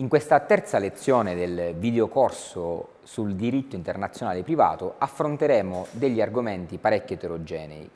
In 0.00 0.06
questa 0.06 0.38
terza 0.38 0.78
lezione 0.78 1.34
del 1.34 1.74
videocorso 1.74 2.90
sul 3.02 3.34
diritto 3.34 3.74
internazionale 3.74 4.44
privato 4.44 4.94
affronteremo 4.96 5.88
degli 5.90 6.20
argomenti 6.20 6.78
parecchio 6.78 7.16
eterogenei. 7.16 7.90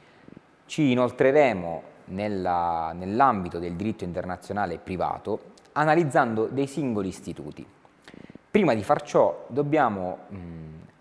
Ci 0.66 0.90
inoltreremo 0.90 1.82
nell'ambito 2.06 3.60
del 3.60 3.74
diritto 3.74 4.02
internazionale 4.02 4.78
privato 4.78 5.52
analizzando 5.74 6.46
dei 6.46 6.66
singoli 6.66 7.06
istituti. 7.06 7.64
Prima 8.50 8.74
di 8.74 8.82
far 8.82 9.02
ciò 9.02 9.44
dobbiamo 9.46 10.18
mh, 10.26 10.36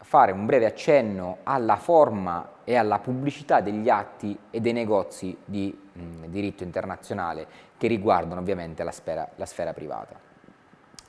fare 0.03 0.31
un 0.31 0.45
breve 0.45 0.67
accenno 0.67 1.37
alla 1.41 1.77
forma 1.77 2.57
e 2.63 2.75
alla 2.75 2.99
pubblicità 2.99 3.59
degli 3.59 3.89
atti 3.89 4.37
e 4.51 4.61
dei 4.61 4.73
negozi 4.73 5.35
di 5.43 5.75
mh, 5.93 6.27
diritto 6.27 6.61
internazionale 6.61 7.47
che 7.75 7.87
riguardano 7.87 8.39
ovviamente 8.39 8.83
la 8.83 8.91
sfera, 8.91 9.27
la 9.37 9.47
sfera 9.47 9.73
privata. 9.73 10.29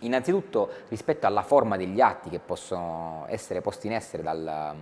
Innanzitutto 0.02 0.70
rispetto 0.88 1.26
alla 1.26 1.42
forma 1.42 1.76
degli 1.76 2.00
atti 2.00 2.30
che 2.30 2.38
possono 2.38 3.24
essere 3.28 3.60
posti 3.60 3.86
in 3.86 3.92
essere 3.92 4.22
dal, 4.22 4.74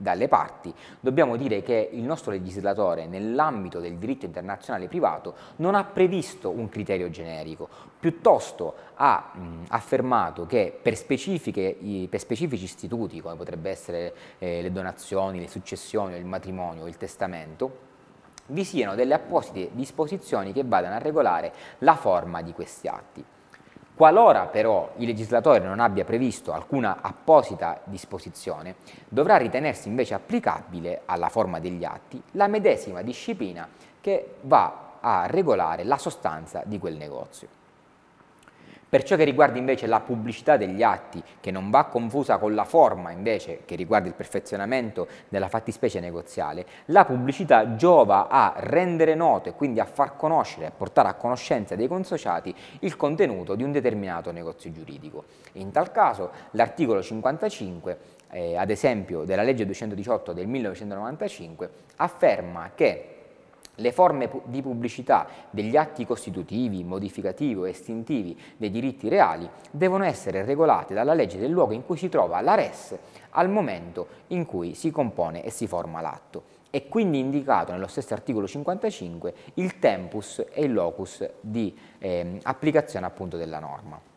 dalle 0.00 0.28
parti, 0.28 0.72
dobbiamo 0.98 1.36
dire 1.36 1.62
che 1.62 1.90
il 1.92 2.02
nostro 2.02 2.30
legislatore 2.30 3.06
nell'ambito 3.06 3.80
del 3.80 3.96
diritto 3.96 4.24
internazionale 4.24 4.86
privato 4.86 5.34
non 5.56 5.74
ha 5.74 5.84
previsto 5.84 6.50
un 6.50 6.68
criterio 6.68 7.10
generico, 7.10 7.68
piuttosto 7.98 8.74
ha 8.94 9.32
mh, 9.34 9.64
affermato 9.68 10.46
che 10.46 10.78
per, 10.80 10.94
per, 11.04 12.20
specifici 12.20 12.64
istituti, 12.64 13.20
come 13.20 13.36
potrebbe 13.36 13.70
essere 13.70 14.14
eh, 14.38 14.62
le 14.62 14.72
donazioni, 14.72 15.40
le 15.40 15.48
successioni, 15.48 16.16
il 16.16 16.24
matrimonio, 16.24 16.86
il 16.86 16.96
testamento, 16.96 17.88
vi 18.46 18.64
siano 18.64 18.94
delle 18.94 19.14
apposite 19.14 19.70
disposizioni 19.72 20.52
che 20.52 20.64
vadano 20.64 20.94
a 20.94 20.98
regolare 20.98 21.52
la 21.78 21.94
forma 21.94 22.42
di 22.42 22.52
questi 22.52 22.88
atti. 22.88 23.24
Qualora 24.00 24.46
però 24.46 24.92
il 24.96 25.06
legislatore 25.08 25.58
non 25.58 25.78
abbia 25.78 26.06
previsto 26.06 26.54
alcuna 26.54 27.00
apposita 27.02 27.82
disposizione, 27.84 28.76
dovrà 29.06 29.36
ritenersi 29.36 29.88
invece 29.88 30.14
applicabile 30.14 31.02
alla 31.04 31.28
forma 31.28 31.60
degli 31.60 31.84
atti 31.84 32.18
la 32.30 32.46
medesima 32.46 33.02
disciplina 33.02 33.68
che 34.00 34.36
va 34.44 34.96
a 35.02 35.26
regolare 35.26 35.84
la 35.84 35.98
sostanza 35.98 36.62
di 36.64 36.78
quel 36.78 36.96
negozio. 36.96 37.59
Per 38.90 39.04
ciò 39.04 39.14
che 39.14 39.22
riguarda 39.22 39.56
invece 39.56 39.86
la 39.86 40.00
pubblicità 40.00 40.56
degli 40.56 40.82
atti, 40.82 41.22
che 41.38 41.52
non 41.52 41.70
va 41.70 41.84
confusa 41.84 42.38
con 42.38 42.56
la 42.56 42.64
forma 42.64 43.12
invece 43.12 43.60
che 43.64 43.76
riguarda 43.76 44.08
il 44.08 44.14
perfezionamento 44.14 45.06
della 45.28 45.48
fattispecie 45.48 46.00
negoziale, 46.00 46.66
la 46.86 47.04
pubblicità 47.04 47.76
giova 47.76 48.26
a 48.26 48.52
rendere 48.56 49.14
noto 49.14 49.48
e 49.48 49.52
quindi 49.52 49.78
a 49.78 49.84
far 49.84 50.16
conoscere, 50.16 50.66
a 50.66 50.72
portare 50.76 51.06
a 51.06 51.14
conoscenza 51.14 51.76
dei 51.76 51.86
consociati 51.86 52.52
il 52.80 52.96
contenuto 52.96 53.54
di 53.54 53.62
un 53.62 53.70
determinato 53.70 54.32
negozio 54.32 54.72
giuridico. 54.72 55.26
In 55.52 55.70
tal 55.70 55.92
caso 55.92 56.32
l'articolo 56.50 57.00
55 57.00 57.98
eh, 58.32 58.56
ad 58.56 58.70
esempio 58.70 59.22
della 59.22 59.42
legge 59.42 59.66
218 59.66 60.32
del 60.32 60.48
1995 60.48 61.70
afferma 61.94 62.72
che 62.74 63.19
le 63.80 63.92
forme 63.92 64.30
di 64.44 64.62
pubblicità 64.62 65.26
degli 65.50 65.76
atti 65.76 66.06
costitutivi, 66.06 66.84
modificativi 66.84 67.58
o 67.58 67.68
estintivi 67.68 68.38
dei 68.56 68.70
diritti 68.70 69.08
reali 69.08 69.48
devono 69.70 70.04
essere 70.04 70.44
regolate 70.44 70.94
dalla 70.94 71.14
legge 71.14 71.38
del 71.38 71.50
luogo 71.50 71.72
in 71.72 71.84
cui 71.84 71.96
si 71.96 72.08
trova 72.08 72.40
la 72.40 72.54
res 72.54 72.96
al 73.30 73.48
momento 73.48 74.06
in 74.28 74.46
cui 74.46 74.74
si 74.74 74.90
compone 74.90 75.44
e 75.44 75.50
si 75.50 75.66
forma 75.66 76.00
l'atto. 76.00 76.58
È 76.70 76.86
quindi 76.86 77.18
indicato 77.18 77.72
nello 77.72 77.88
stesso 77.88 78.14
articolo 78.14 78.46
55 78.46 79.34
il 79.54 79.78
tempus 79.78 80.44
e 80.52 80.62
il 80.62 80.72
locus 80.72 81.28
di 81.40 81.76
eh, 81.98 82.38
applicazione 82.42 83.06
appunto 83.06 83.36
della 83.36 83.58
norma. 83.58 84.09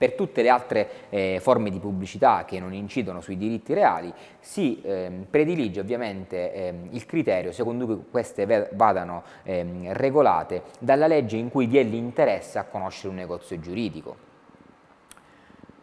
Per 0.00 0.14
tutte 0.14 0.40
le 0.40 0.48
altre 0.48 0.88
eh, 1.10 1.40
forme 1.42 1.68
di 1.68 1.78
pubblicità 1.78 2.46
che 2.46 2.58
non 2.58 2.72
incidono 2.72 3.20
sui 3.20 3.36
diritti 3.36 3.74
reali 3.74 4.10
si 4.38 4.80
eh, 4.80 5.26
predilige 5.28 5.80
ovviamente 5.80 6.54
eh, 6.54 6.74
il 6.92 7.04
criterio 7.04 7.52
secondo 7.52 7.84
cui 7.84 8.04
queste 8.10 8.70
vadano 8.72 9.22
ehm, 9.42 9.92
regolate 9.92 10.62
dalla 10.78 11.06
legge 11.06 11.36
in 11.36 11.50
cui 11.50 11.66
vi 11.66 11.76
è 11.76 11.82
l'interesse 11.82 12.58
a 12.58 12.64
conoscere 12.64 13.08
un 13.08 13.16
negozio 13.16 13.60
giuridico. 13.60 14.16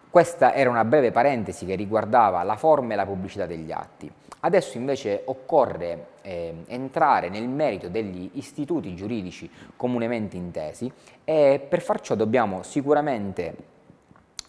Questa 0.09 0.55
era 0.55 0.71
una 0.71 0.83
breve 0.83 1.11
parentesi 1.11 1.67
che 1.67 1.75
riguardava 1.75 2.41
la 2.41 2.55
forma 2.55 2.93
e 2.93 2.95
la 2.95 3.05
pubblicità 3.05 3.45
degli 3.45 3.71
atti. 3.71 4.11
Adesso 4.39 4.79
invece 4.79 5.21
occorre 5.25 6.07
eh, 6.23 6.63
entrare 6.65 7.29
nel 7.29 7.47
merito 7.47 7.87
degli 7.87 8.31
istituti 8.33 8.95
giuridici 8.95 9.47
comunemente 9.75 10.37
intesi 10.37 10.91
e 11.23 11.63
per 11.69 11.81
far 11.81 12.01
ciò 12.01 12.15
dobbiamo 12.15 12.63
sicuramente 12.63 13.75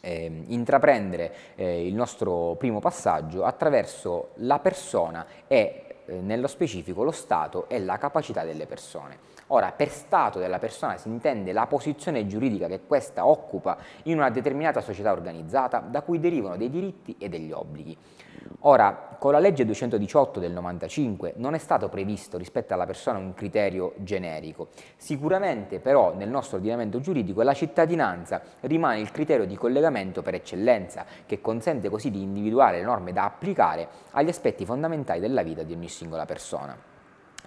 eh, 0.01 0.45
intraprendere 0.47 1.33
eh, 1.55 1.87
il 1.87 1.95
nostro 1.95 2.57
primo 2.59 2.81
passaggio 2.81 3.45
attraverso 3.45 4.31
la 4.37 4.59
persona 4.59 5.27
e 5.47 5.85
eh, 6.07 6.15
nello 6.21 6.47
specifico 6.47 7.03
lo 7.03 7.11
stato 7.11 7.69
e 7.69 7.79
la 7.79 7.99
capacità 7.99 8.45
delle 8.45 8.67
persone. 8.67 9.19
Ora, 9.49 9.73
per 9.73 9.89
stato 9.89 10.39
della 10.39 10.59
persona 10.59 10.99
si 10.99 11.09
intende 11.09 11.53
la 11.53 11.67
posizione 11.67 12.27
giuridica 12.27 12.67
che 12.67 12.81
questa 12.87 13.27
occupa 13.27 13.79
in 14.05 14.19
una 14.19 14.29
determinata 14.29 14.83
società 14.83 15.11
organizzata 15.11 15.79
da 15.79 16.03
cui 16.03 16.21
derivano 16.21 16.59
dei 16.59 16.69
diritti 16.69 17.17
e 17.19 17.31
degli 17.31 17.51
obblighi. 17.51 17.97
Ora, 18.63 19.17
con 19.19 19.33
la 19.33 19.39
legge 19.39 19.65
218 19.65 20.39
del 20.39 20.53
95 20.53 21.35
non 21.37 21.55
è 21.55 21.59
stato 21.59 21.89
previsto 21.89 22.37
rispetto 22.37 22.75
alla 22.75 22.85
persona 22.85 23.19
un 23.19 23.33
criterio 23.33 23.95
generico. 23.97 24.69
Sicuramente 24.97 25.81
però 25.81 26.15
nel 26.15 26.29
nostro 26.29 26.59
ordinamento 26.59 27.01
giuridico 27.01 27.43
la 27.43 27.55
cittadinanza 27.55 28.43
rimane 28.61 29.01
il 29.01 29.11
criterio 29.11 29.47
di 29.47 29.57
collegamento 29.57 30.21
per 30.21 30.35
eccellenza 30.35 31.07
che 31.25 31.41
consente 31.41 31.89
così 31.89 32.11
di 32.11 32.21
individuare 32.21 32.79
le 32.79 32.85
norme 32.85 33.13
da 33.13 33.25
applicare 33.25 33.89
agli 34.11 34.29
aspetti 34.29 34.67
fondamentali 34.67 35.21
della 35.21 35.43
vita 35.43 35.63
di 35.63 35.73
ogni 35.73 35.89
singola 35.89 36.27
persona. 36.27 36.98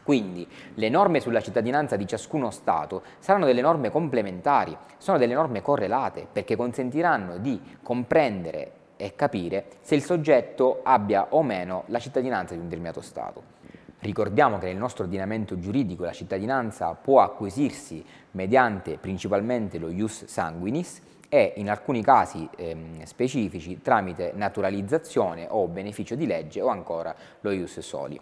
Quindi 0.03 0.47
le 0.75 0.89
norme 0.89 1.19
sulla 1.19 1.41
cittadinanza 1.41 1.95
di 1.95 2.07
ciascuno 2.07 2.49
Stato 2.49 3.03
saranno 3.19 3.45
delle 3.45 3.61
norme 3.61 3.91
complementari, 3.91 4.75
sono 4.97 5.17
delle 5.17 5.33
norme 5.33 5.61
correlate 5.61 6.27
perché 6.31 6.55
consentiranno 6.55 7.37
di 7.37 7.59
comprendere 7.83 8.71
e 8.97 9.15
capire 9.15 9.65
se 9.81 9.95
il 9.95 10.03
soggetto 10.03 10.81
abbia 10.83 11.27
o 11.29 11.41
meno 11.43 11.83
la 11.87 11.99
cittadinanza 11.99 12.53
di 12.53 12.59
un 12.59 12.65
determinato 12.65 13.01
Stato. 13.01 13.59
Ricordiamo 13.99 14.57
che 14.57 14.65
nel 14.65 14.77
nostro 14.77 15.03
ordinamento 15.03 15.59
giuridico 15.59 16.03
la 16.03 16.11
cittadinanza 16.11 16.93
può 16.93 17.21
acquisirsi 17.21 18.03
mediante 18.31 18.97
principalmente 18.97 19.77
lo 19.77 19.89
ius 19.89 20.25
sanguinis 20.25 21.01
e 21.29 21.53
in 21.57 21.69
alcuni 21.69 22.01
casi 22.01 22.49
ehm, 22.57 23.03
specifici 23.03 23.79
tramite 23.81 24.33
naturalizzazione 24.35 25.45
o 25.49 25.67
beneficio 25.67 26.15
di 26.15 26.25
legge 26.25 26.61
o 26.61 26.67
ancora 26.67 27.15
lo 27.41 27.51
ius 27.51 27.79
soli. 27.79 28.19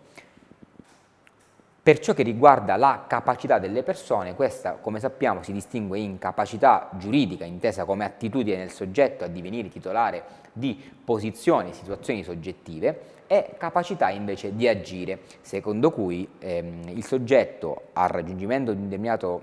Per 1.81 1.99
ciò 1.99 2.13
che 2.13 2.23
riguarda 2.23 2.75
la 2.75 3.05
capacità 3.07 3.57
delle 3.57 3.83
persone, 3.83 4.35
questa 4.35 4.73
come 4.73 4.99
sappiamo 4.99 5.41
si 5.43 5.53
distingue 5.53 5.97
in 5.97 6.17
capacità 6.17 6.89
giuridica 6.97 7.45
intesa 7.45 7.85
come 7.85 8.03
attitudine 8.03 8.57
del 8.57 8.71
soggetto 8.71 9.23
a 9.23 9.27
divenire 9.27 9.69
titolare 9.69 10.23
di 10.51 10.77
posizioni 11.03 11.69
e 11.69 11.73
situazioni 11.73 12.23
soggettive 12.23 13.17
e 13.27 13.55
capacità 13.57 14.09
invece 14.09 14.55
di 14.55 14.67
agire, 14.67 15.19
secondo 15.39 15.91
cui 15.91 16.27
ehm, 16.39 16.89
il 16.89 17.05
soggetto 17.05 17.83
al 17.93 18.09
raggiungimento 18.09 18.73
di 18.73 18.77
un 18.77 18.83
determinato 18.83 19.41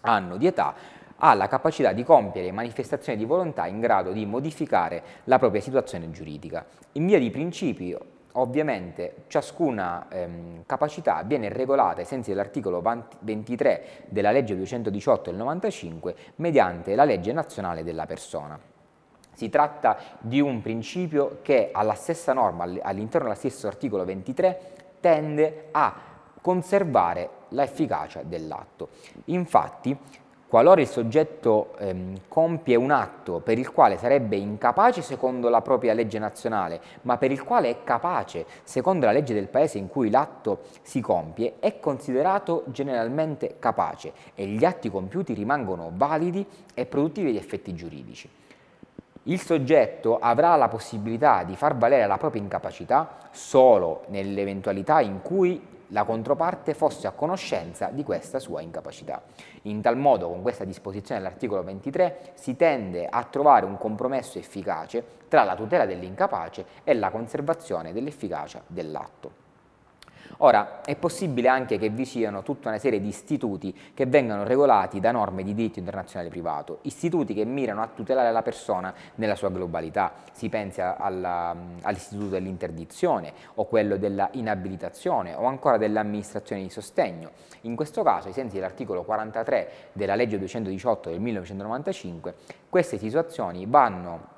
anno 0.00 0.36
di 0.36 0.46
età 0.46 0.74
ha 1.16 1.34
la 1.34 1.46
capacità 1.46 1.92
di 1.92 2.02
compiere 2.02 2.50
manifestazioni 2.50 3.16
di 3.16 3.24
volontà 3.24 3.66
in 3.66 3.78
grado 3.78 4.10
di 4.10 4.26
modificare 4.26 5.02
la 5.24 5.38
propria 5.38 5.60
situazione 5.60 6.10
giuridica. 6.10 6.66
In 6.92 7.06
via 7.06 7.18
di 7.18 7.30
principio 7.30 8.12
Ovviamente 8.36 9.24
ciascuna 9.28 10.06
ehm, 10.08 10.64
capacità 10.66 11.22
viene 11.22 11.48
regolata 11.48 12.00
ai 12.00 12.06
sensi 12.06 12.30
dell'articolo 12.30 12.82
23 13.20 14.06
della 14.08 14.32
legge 14.32 14.56
218 14.56 15.30
del 15.30 15.38
95 15.38 16.16
mediante 16.36 16.96
la 16.96 17.04
legge 17.04 17.32
nazionale 17.32 17.84
della 17.84 18.06
persona. 18.06 18.58
Si 19.34 19.48
tratta 19.48 19.96
di 20.18 20.40
un 20.40 20.62
principio 20.62 21.38
che 21.42 21.70
alla 21.72 21.94
stessa 21.94 22.32
norma, 22.32 22.64
all'interno 22.82 23.28
dello 23.28 23.38
stesso 23.38 23.68
articolo 23.68 24.04
23, 24.04 24.72
tende 24.98 25.68
a 25.70 25.94
conservare 26.40 27.30
l'efficacia 27.50 28.22
dell'atto. 28.22 28.88
Infatti 29.26 29.96
qualora 30.48 30.80
il 30.80 30.86
soggetto 30.86 31.76
ehm, 31.78 32.20
compie 32.28 32.76
un 32.76 32.90
atto 32.90 33.40
per 33.40 33.58
il 33.58 33.72
quale 33.72 33.96
sarebbe 33.96 34.36
incapace 34.36 35.02
secondo 35.02 35.48
la 35.48 35.62
propria 35.62 35.94
legge 35.94 36.18
nazionale, 36.18 36.80
ma 37.02 37.16
per 37.16 37.30
il 37.30 37.42
quale 37.42 37.70
è 37.70 37.76
capace 37.84 38.46
secondo 38.62 39.06
la 39.06 39.12
legge 39.12 39.34
del 39.34 39.48
paese 39.48 39.78
in 39.78 39.88
cui 39.88 40.10
l'atto 40.10 40.60
si 40.82 41.00
compie, 41.00 41.54
è 41.58 41.80
considerato 41.80 42.64
generalmente 42.66 43.56
capace 43.58 44.12
e 44.34 44.46
gli 44.46 44.64
atti 44.64 44.90
compiuti 44.90 45.34
rimangono 45.34 45.90
validi 45.94 46.46
e 46.74 46.86
produttivi 46.86 47.32
di 47.32 47.38
effetti 47.38 47.74
giuridici. 47.74 48.30
Il 49.26 49.40
soggetto 49.40 50.18
avrà 50.18 50.54
la 50.56 50.68
possibilità 50.68 51.44
di 51.44 51.56
far 51.56 51.76
valere 51.76 52.06
la 52.06 52.18
propria 52.18 52.42
incapacità 52.42 53.16
solo 53.30 54.02
nell'eventualità 54.08 55.00
in 55.00 55.22
cui 55.22 55.72
la 55.94 56.02
controparte 56.02 56.74
fosse 56.74 57.06
a 57.06 57.12
conoscenza 57.12 57.90
di 57.90 58.02
questa 58.02 58.40
sua 58.40 58.60
incapacità. 58.60 59.22
In 59.62 59.80
tal 59.80 59.96
modo, 59.96 60.28
con 60.28 60.42
questa 60.42 60.64
disposizione 60.64 61.20
dell'articolo 61.20 61.62
23, 61.62 62.32
si 62.34 62.56
tende 62.56 63.06
a 63.06 63.22
trovare 63.22 63.64
un 63.64 63.78
compromesso 63.78 64.38
efficace 64.38 65.22
tra 65.28 65.44
la 65.44 65.54
tutela 65.54 65.86
dell'incapace 65.86 66.66
e 66.82 66.94
la 66.94 67.10
conservazione 67.10 67.92
dell'efficacia 67.92 68.60
dell'atto. 68.66 69.43
Ora, 70.38 70.80
è 70.82 70.96
possibile 70.96 71.48
anche 71.48 71.78
che 71.78 71.88
vi 71.88 72.04
siano 72.04 72.42
tutta 72.42 72.68
una 72.68 72.78
serie 72.78 73.00
di 73.00 73.08
istituti 73.08 73.74
che 73.94 74.06
vengano 74.06 74.44
regolati 74.44 75.00
da 75.00 75.12
norme 75.12 75.42
di 75.42 75.54
diritto 75.54 75.78
internazionale 75.78 76.30
privato, 76.30 76.78
istituti 76.82 77.34
che 77.34 77.44
mirano 77.44 77.82
a 77.82 77.88
tutelare 77.88 78.32
la 78.32 78.42
persona 78.42 78.92
nella 79.16 79.34
sua 79.34 79.50
globalità. 79.50 80.12
Si 80.32 80.48
pensi 80.48 80.80
all'istituto 80.80 82.30
dell'interdizione 82.30 83.32
o 83.54 83.64
quello 83.66 83.96
della 83.96 84.28
inabilitazione 84.32 85.34
o 85.34 85.44
ancora 85.44 85.76
dell'amministrazione 85.76 86.62
di 86.62 86.70
sostegno. 86.70 87.30
In 87.62 87.76
questo 87.76 88.02
caso, 88.02 88.28
ai 88.28 88.34
sensi 88.34 88.56
dell'articolo 88.56 89.04
43 89.04 89.70
della 89.92 90.14
legge 90.14 90.38
218 90.38 91.10
del 91.10 91.20
1995, 91.20 92.34
queste 92.68 92.98
situazioni 92.98 93.66
vanno 93.66 94.32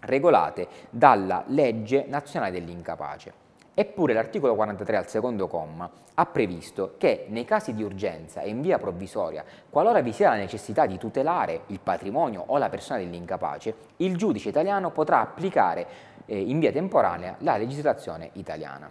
regolate 0.00 0.68
dalla 0.90 1.44
legge 1.48 2.04
nazionale 2.08 2.52
dell'incapace. 2.52 3.39
Eppure 3.72 4.12
l'articolo 4.12 4.54
43 4.54 4.96
al 4.96 5.08
secondo 5.08 5.46
comma 5.46 5.88
ha 6.14 6.26
previsto 6.26 6.94
che 6.98 7.26
nei 7.28 7.44
casi 7.44 7.72
di 7.72 7.82
urgenza 7.82 8.42
e 8.42 8.48
in 8.50 8.60
via 8.60 8.78
provvisoria, 8.78 9.44
qualora 9.70 10.00
vi 10.00 10.12
sia 10.12 10.30
la 10.30 10.36
necessità 10.36 10.86
di 10.86 10.98
tutelare 10.98 11.62
il 11.68 11.80
patrimonio 11.80 12.44
o 12.46 12.58
la 12.58 12.68
persona 12.68 12.98
dell'incapace, 12.98 13.74
il 13.98 14.16
giudice 14.16 14.48
italiano 14.48 14.90
potrà 14.90 15.20
applicare 15.20 15.86
eh, 16.26 16.38
in 16.38 16.58
via 16.58 16.72
temporanea 16.72 17.36
la 17.38 17.56
legislazione 17.56 18.30
italiana. 18.34 18.90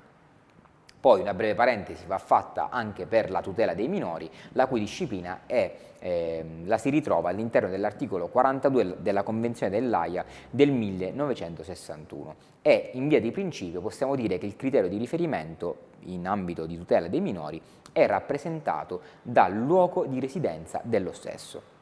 Poi 0.99 1.21
una 1.21 1.33
breve 1.33 1.55
parentesi 1.55 2.05
va 2.05 2.17
fatta 2.17 2.69
anche 2.69 3.05
per 3.05 3.31
la 3.31 3.41
tutela 3.41 3.73
dei 3.73 3.87
minori, 3.87 4.29
la 4.51 4.67
cui 4.67 4.81
disciplina 4.81 5.41
è, 5.45 5.73
eh, 5.97 6.45
la 6.65 6.77
si 6.77 6.89
ritrova 6.89 7.29
all'interno 7.29 7.69
dell'articolo 7.69 8.27
42 8.27 8.97
della 8.99 9.23
Convenzione 9.23 9.71
dell'AIA 9.71 10.25
del 10.49 10.71
1961 10.71 12.35
e 12.61 12.91
in 12.93 13.07
via 13.07 13.21
di 13.21 13.31
principio 13.31 13.79
possiamo 13.79 14.15
dire 14.15 14.37
che 14.37 14.45
il 14.45 14.57
criterio 14.57 14.89
di 14.89 14.97
riferimento 14.97 15.87
in 16.01 16.27
ambito 16.27 16.65
di 16.65 16.77
tutela 16.77 17.07
dei 17.07 17.21
minori 17.21 17.61
è 17.93 18.05
rappresentato 18.05 19.01
dal 19.21 19.53
luogo 19.53 20.05
di 20.05 20.19
residenza 20.19 20.81
dello 20.83 21.13
stesso. 21.13 21.78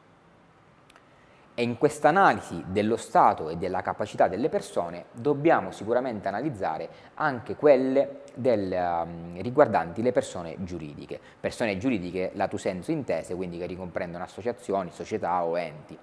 E 1.58 1.64
in 1.64 1.76
questa 1.76 2.10
analisi 2.10 2.62
dello 2.68 2.96
stato 2.96 3.48
e 3.48 3.56
della 3.56 3.82
capacità 3.82 4.28
delle 4.28 4.48
persone 4.48 5.06
dobbiamo 5.10 5.72
sicuramente 5.72 6.28
analizzare 6.28 6.88
anche 7.14 7.56
quelle 7.56 8.20
del, 8.36 8.70
um, 8.70 9.42
riguardanti 9.42 10.00
le 10.00 10.12
persone 10.12 10.54
giuridiche. 10.60 11.18
Persone 11.40 11.76
giuridiche 11.76 12.30
lato 12.34 12.58
senso 12.58 12.92
intese, 12.92 13.34
quindi 13.34 13.58
che 13.58 13.66
ricomprendono 13.66 14.22
associazioni, 14.22 14.92
società 14.92 15.42
o 15.42 15.58
enti. 15.58 15.98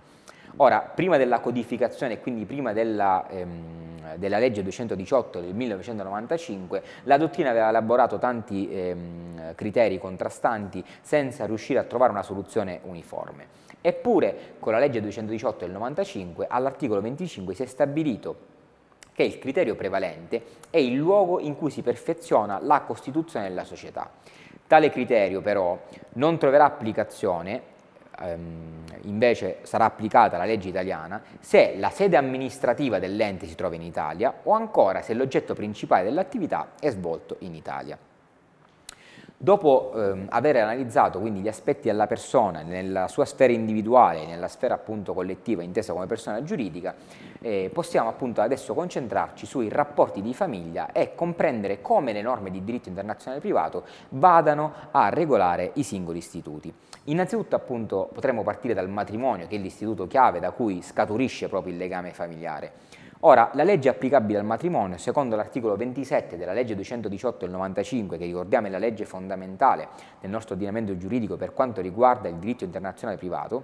Ora, 0.57 0.80
prima 0.81 1.16
della 1.16 1.40
codificazione 1.40 2.19
quindi 2.19 2.44
prima 2.44 2.74
della, 2.74 3.25
ehm, 3.30 4.16
della, 4.18 4.40
legge 4.40 4.62
218 4.62 5.40
del 5.40 5.54
1995, 5.54 6.84
la 7.04 7.16
dottrina 7.16 7.52
aveva 7.52 7.69
elaborato 7.69 8.18
tanti 8.18 8.69
ehm, 8.69 9.56
criteri 9.56 10.00
contrastanti 10.00 10.84
senza 11.00 11.46
riuscire 11.46 11.80
a 11.80 11.84
trovare 11.84 12.12
una 12.12 12.24
soluzione 12.24 12.81
uniforme. 12.84 13.63
Eppure 13.87 14.55
con 14.57 14.73
la 14.73 14.79
legge 14.79 14.99
218 14.99 15.63
del 15.63 15.71
95 15.71 16.47
all'articolo 16.49 17.01
25 17.01 17.53
si 17.53 17.61
è 17.61 17.65
stabilito 17.67 18.35
che 19.13 19.21
il 19.21 19.37
criterio 19.37 19.75
prevalente 19.75 20.41
è 20.71 20.77
il 20.77 20.95
luogo 20.95 21.39
in 21.39 21.55
cui 21.55 21.69
si 21.69 21.83
perfeziona 21.83 22.57
la 22.63 22.81
costituzione 22.81 23.47
della 23.47 23.63
società. 23.63 24.09
Tale 24.65 24.89
criterio 24.89 25.41
però 25.41 25.79
non 26.13 26.39
troverà 26.39 26.65
applicazione, 26.65 27.61
ehm, 28.21 28.83
invece 29.03 29.59
sarà 29.61 29.85
applicata 29.85 30.39
la 30.39 30.45
legge 30.45 30.69
italiana, 30.69 31.21
se 31.39 31.75
la 31.77 31.91
sede 31.91 32.17
amministrativa 32.17 32.97
dell'ente 32.97 33.45
si 33.45 33.53
trova 33.53 33.75
in 33.75 33.83
Italia 33.83 34.33
o 34.41 34.53
ancora 34.53 35.03
se 35.03 35.13
l'oggetto 35.13 35.53
principale 35.53 36.05
dell'attività 36.05 36.69
è 36.79 36.89
svolto 36.89 37.35
in 37.41 37.53
Italia. 37.53 37.95
Dopo 39.45 39.92
ehm, 39.94 40.25
aver 40.30 40.56
analizzato 40.56 41.19
quindi 41.19 41.42
gli 41.42 41.47
aspetti 41.47 41.88
della 41.88 42.07
persona 42.07 42.63
nella 42.63 43.07
sua 43.07 43.25
sfera 43.25 43.53
individuale, 43.53 44.25
nella 44.25 44.47
sfera 44.47 44.74
appunto 44.74 45.13
collettiva 45.13 45.62
intesa 45.62 45.94
come 45.94 46.07
persona 46.07 46.42
giuridica, 46.42 46.95
eh, 47.42 47.69
possiamo 47.71 48.09
appunto 48.09 48.42
adesso 48.42 48.74
concentrarci 48.74 49.45
sui 49.45 49.69
rapporti 49.69 50.24
di 50.24 50.33
famiglia 50.33 50.92
e 50.92 51.13
comprendere 51.13 51.80
come 51.80 52.12
le 52.12 52.24
norme 52.24 52.50
di 52.50 52.63
diritto 52.63 52.89
internazionale 52.89 53.39
privato 53.39 53.83
vadano 54.09 54.74
a 54.89 55.09
regolare 55.09 55.69
i 55.75 55.83
singoli 55.83 56.18
istituti. 56.18 56.74
Innanzitutto 57.03 57.56
appunto 57.56 58.09
potremmo 58.12 58.42
partire 58.42 58.74
dal 58.74 58.89
matrimonio 58.89 59.45
che 59.45 59.57
è 59.57 59.59
l'istituto 59.59 60.07
chiave 60.07 60.39
da 60.39 60.50
cui 60.50 60.81
scaturisce 60.81 61.50
proprio 61.50 61.71
il 61.71 61.77
legame 61.77 62.13
familiare. 62.13 62.71
Ora, 63.27 63.50
la 63.54 63.63
legge 63.63 63.89
applicabile 63.89 64.38
al 64.38 64.45
matrimonio, 64.45 64.98
secondo 65.00 65.36
l'articolo 65.36 65.75
27 65.75 66.38
della 66.38 66.54
legge 66.54 66.75
218 66.75 67.45
del 67.45 67.50
95, 67.50 68.19
che 68.19 68.25
ricordiamo 68.25 68.68
è 68.68 68.69
la 68.69 68.77
legge 68.77 69.06
fondamentale 69.06 69.88
del 70.22 70.30
nostro 70.30 70.54
ordinamento 70.54 70.95
giuridico 70.95 71.36
per 71.36 71.51
quanto 71.51 71.81
riguarda 71.81 72.27
il 72.27 72.36
diritto 72.36 72.66
internazionale 72.66 73.18
privato, 73.18 73.63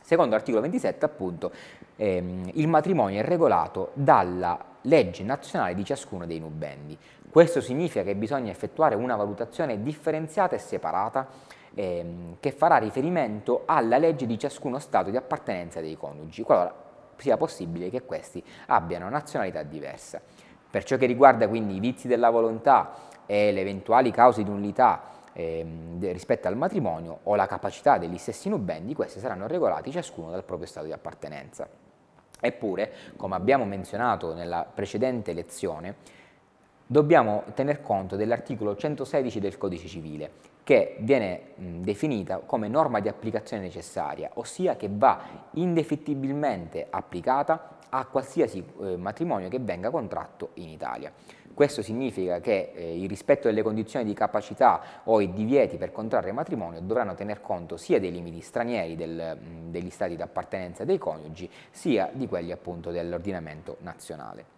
secondo 0.00 0.34
l'articolo 0.34 0.62
27 0.62 1.04
appunto 1.04 1.52
ehm, 1.96 2.48
il 2.54 2.66
matrimonio 2.66 3.20
è 3.20 3.24
regolato 3.24 3.90
dalla 3.92 4.58
legge 4.80 5.22
nazionale 5.22 5.74
di 5.74 5.84
ciascuno 5.84 6.24
dei 6.24 6.38
nubendi. 6.38 6.96
Questo 7.28 7.60
significa 7.60 8.02
che 8.02 8.14
bisogna 8.14 8.50
effettuare 8.50 8.94
una 8.94 9.16
valutazione 9.16 9.82
differenziata 9.82 10.56
e 10.56 10.58
separata 10.58 11.28
ehm, 11.74 12.36
che 12.40 12.52
farà 12.52 12.78
riferimento 12.78 13.64
alla 13.66 13.98
legge 13.98 14.24
di 14.24 14.38
ciascuno 14.38 14.78
Stato 14.78 15.10
di 15.10 15.18
appartenenza 15.18 15.82
dei 15.82 15.94
coniugi, 15.94 16.42
qualora 16.42 16.86
sia 17.18 17.36
possibile 17.36 17.90
che 17.90 18.02
questi 18.02 18.42
abbiano 18.66 19.08
nazionalità 19.08 19.62
diversa. 19.62 20.20
Per 20.70 20.84
ciò 20.84 20.96
che 20.96 21.06
riguarda 21.06 21.48
quindi 21.48 21.76
i 21.76 21.80
vizi 21.80 22.08
della 22.08 22.30
volontà 22.30 22.94
e 23.26 23.52
le 23.52 23.60
eventuali 23.60 24.10
cause 24.10 24.42
di 24.42 24.50
nullità 24.50 25.02
eh, 25.32 25.66
rispetto 26.00 26.48
al 26.48 26.56
matrimonio 26.56 27.20
o 27.24 27.34
la 27.36 27.46
capacità 27.46 27.98
degli 27.98 28.18
stessi 28.18 28.48
nubendi, 28.48 28.94
questi 28.94 29.20
saranno 29.20 29.46
regolati 29.46 29.90
ciascuno 29.90 30.30
dal 30.30 30.44
proprio 30.44 30.66
stato 30.66 30.86
di 30.86 30.92
appartenenza. 30.92 31.68
Eppure, 32.40 32.92
come 33.16 33.34
abbiamo 33.34 33.64
menzionato 33.64 34.34
nella 34.34 34.64
precedente 34.72 35.32
lezione, 35.32 35.96
dobbiamo 36.86 37.44
tener 37.54 37.82
conto 37.82 38.16
dell'articolo 38.16 38.76
116 38.76 39.40
del 39.40 39.58
Codice 39.58 39.88
Civile, 39.88 40.30
che 40.68 40.96
viene 40.98 41.40
mh, 41.54 41.80
definita 41.80 42.40
come 42.40 42.68
norma 42.68 43.00
di 43.00 43.08
applicazione 43.08 43.62
necessaria, 43.62 44.32
ossia 44.34 44.76
che 44.76 44.90
va 44.92 45.46
indefettibilmente 45.52 46.88
applicata 46.90 47.78
a 47.88 48.04
qualsiasi 48.04 48.62
eh, 48.82 48.98
matrimonio 48.98 49.48
che 49.48 49.60
venga 49.60 49.88
contratto 49.88 50.50
in 50.56 50.68
Italia. 50.68 51.10
Questo 51.54 51.80
significa 51.80 52.40
che 52.40 52.72
eh, 52.74 53.00
il 53.00 53.08
rispetto 53.08 53.48
delle 53.48 53.62
condizioni 53.62 54.04
di 54.04 54.12
capacità 54.12 54.82
o 55.04 55.22
i 55.22 55.32
divieti 55.32 55.78
per 55.78 55.90
contrarre 55.90 56.32
matrimonio 56.32 56.82
dovranno 56.82 57.14
tener 57.14 57.40
conto 57.40 57.78
sia 57.78 57.98
dei 57.98 58.12
limiti 58.12 58.42
stranieri 58.42 58.94
del, 58.94 59.38
mh, 59.40 59.70
degli 59.70 59.88
stati 59.88 60.16
d'appartenenza 60.16 60.84
dei 60.84 60.98
coniugi, 60.98 61.50
sia 61.70 62.10
di 62.12 62.28
quelli 62.28 62.52
appunto 62.52 62.90
dell'ordinamento 62.90 63.78
nazionale. 63.80 64.57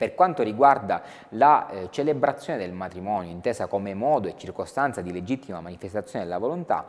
Per 0.00 0.14
quanto 0.14 0.42
riguarda 0.42 1.02
la 1.32 1.68
eh, 1.68 1.88
celebrazione 1.90 2.58
del 2.58 2.72
matrimonio, 2.72 3.30
intesa 3.30 3.66
come 3.66 3.92
modo 3.92 4.28
e 4.28 4.34
circostanza 4.34 5.02
di 5.02 5.12
legittima 5.12 5.60
manifestazione 5.60 6.24
della 6.24 6.38
volontà, 6.38 6.86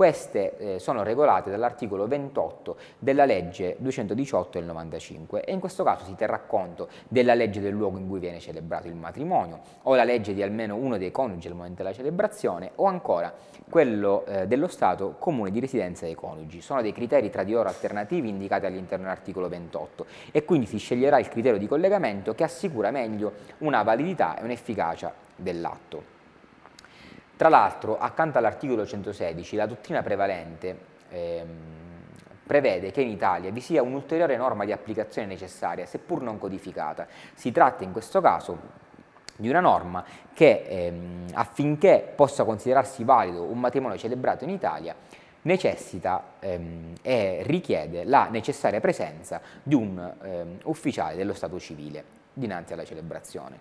queste 0.00 0.56
eh, 0.56 0.78
sono 0.78 1.02
regolate 1.02 1.50
dall'articolo 1.50 2.06
28 2.06 2.76
della 2.98 3.24
legge 3.24 3.76
218 3.78 4.58
del 4.58 4.66
95 4.66 5.44
e 5.44 5.52
in 5.52 5.60
questo 5.60 5.84
caso 5.84 6.04
si 6.06 6.14
terrà 6.14 6.38
conto 6.38 6.88
della 7.08 7.34
legge 7.34 7.60
del 7.60 7.74
luogo 7.74 7.98
in 7.98 8.08
cui 8.08 8.18
viene 8.18 8.40
celebrato 8.40 8.88
il 8.88 8.94
matrimonio 8.94 9.60
o 9.82 9.94
la 9.94 10.04
legge 10.04 10.32
di 10.32 10.42
almeno 10.42 10.76
uno 10.76 10.96
dei 10.96 11.10
coniugi 11.10 11.48
al 11.48 11.54
momento 11.54 11.82
della 11.82 11.94
celebrazione 11.94 12.70
o 12.76 12.86
ancora 12.86 13.30
quello 13.68 14.24
eh, 14.24 14.46
dello 14.46 14.68
Stato 14.68 15.16
comune 15.18 15.50
di 15.50 15.60
residenza 15.60 16.06
dei 16.06 16.14
coniugi. 16.14 16.60
Sono 16.60 16.80
dei 16.82 16.92
criteri 16.92 17.28
tra 17.28 17.42
di 17.42 17.52
loro 17.52 17.68
alternativi 17.68 18.28
indicati 18.28 18.66
all'interno 18.66 19.04
dell'articolo 19.04 19.48
28 19.48 20.06
e 20.32 20.44
quindi 20.44 20.66
si 20.66 20.78
sceglierà 20.78 21.18
il 21.18 21.28
criterio 21.28 21.58
di 21.58 21.66
collegamento 21.66 22.34
che 22.34 22.44
assicura 22.50 22.90
meglio 22.90 23.32
una 23.58 23.82
validità 23.82 24.36
e 24.36 24.42
un'efficacia 24.42 25.12
dell'atto. 25.36 26.18
Tra 27.36 27.48
l'altro, 27.48 27.98
accanto 27.98 28.36
all'articolo 28.36 28.84
116, 28.84 29.56
la 29.56 29.64
dottrina 29.64 30.02
prevalente 30.02 30.78
ehm, 31.08 31.48
prevede 32.46 32.90
che 32.90 33.00
in 33.00 33.08
Italia 33.08 33.50
vi 33.50 33.60
sia 33.60 33.82
un'ulteriore 33.82 34.36
norma 34.36 34.66
di 34.66 34.72
applicazione 34.72 35.26
necessaria, 35.26 35.86
seppur 35.86 36.20
non 36.20 36.36
codificata. 36.36 37.06
Si 37.32 37.50
tratta 37.50 37.84
in 37.84 37.92
questo 37.92 38.20
caso 38.20 38.58
di 39.36 39.48
una 39.48 39.60
norma 39.60 40.04
che 40.34 40.64
ehm, 40.68 41.28
affinché 41.32 42.12
possa 42.14 42.44
considerarsi 42.44 43.04
valido 43.04 43.44
un 43.44 43.58
matrimonio 43.58 43.96
celebrato 43.96 44.44
in 44.44 44.50
Italia 44.50 44.94
necessita 45.42 46.32
ehm, 46.40 46.92
e 47.00 47.42
richiede 47.46 48.04
la 48.04 48.28
necessaria 48.30 48.80
presenza 48.80 49.40
di 49.62 49.74
un 49.74 50.12
ehm, 50.22 50.58
ufficiale 50.64 51.16
dello 51.16 51.32
Stato 51.32 51.58
civile 51.58 52.19
dinanzi 52.40 52.72
alla 52.72 52.84
celebrazione. 52.84 53.58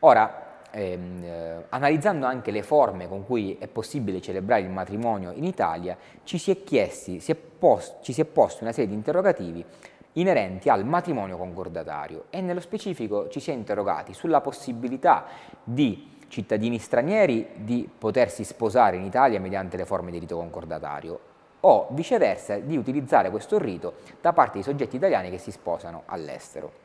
Ora, 0.00 0.60
ehm, 0.70 1.24
eh, 1.24 1.64
analizzando 1.70 2.26
anche 2.26 2.52
le 2.52 2.62
forme 2.62 3.08
con 3.08 3.24
cui 3.24 3.56
è 3.58 3.66
possibile 3.66 4.20
celebrare 4.20 4.60
il 4.60 4.70
matrimonio 4.70 5.32
in 5.32 5.44
Italia, 5.44 5.96
ci 6.22 6.38
si 6.38 6.52
è 6.52 6.62
chiesti, 6.62 7.18
si 7.18 7.32
è 7.32 7.34
post, 7.34 8.02
ci 8.02 8.12
si 8.12 8.20
è 8.20 8.24
posto 8.24 8.62
una 8.62 8.72
serie 8.72 8.88
di 8.88 8.94
interrogativi 8.94 9.64
inerenti 10.12 10.68
al 10.68 10.84
matrimonio 10.84 11.36
concordatario 11.36 12.24
e 12.30 12.40
nello 12.40 12.60
specifico 12.60 13.28
ci 13.28 13.40
si 13.40 13.50
è 13.50 13.54
interrogati 13.54 14.14
sulla 14.14 14.40
possibilità 14.40 15.24
di 15.62 16.14
cittadini 16.28 16.78
stranieri 16.78 17.48
di 17.56 17.88
potersi 17.98 18.44
sposare 18.44 18.96
in 18.96 19.04
Italia 19.04 19.40
mediante 19.40 19.76
le 19.76 19.84
forme 19.84 20.10
di 20.10 20.18
rito 20.18 20.36
concordatario 20.36 21.20
o 21.60 21.88
viceversa 21.90 22.58
di 22.58 22.76
utilizzare 22.76 23.30
questo 23.30 23.58
rito 23.58 23.94
da 24.20 24.32
parte 24.32 24.58
di 24.58 24.64
soggetti 24.64 24.96
italiani 24.96 25.30
che 25.30 25.38
si 25.38 25.50
sposano 25.50 26.02
all'estero. 26.06 26.84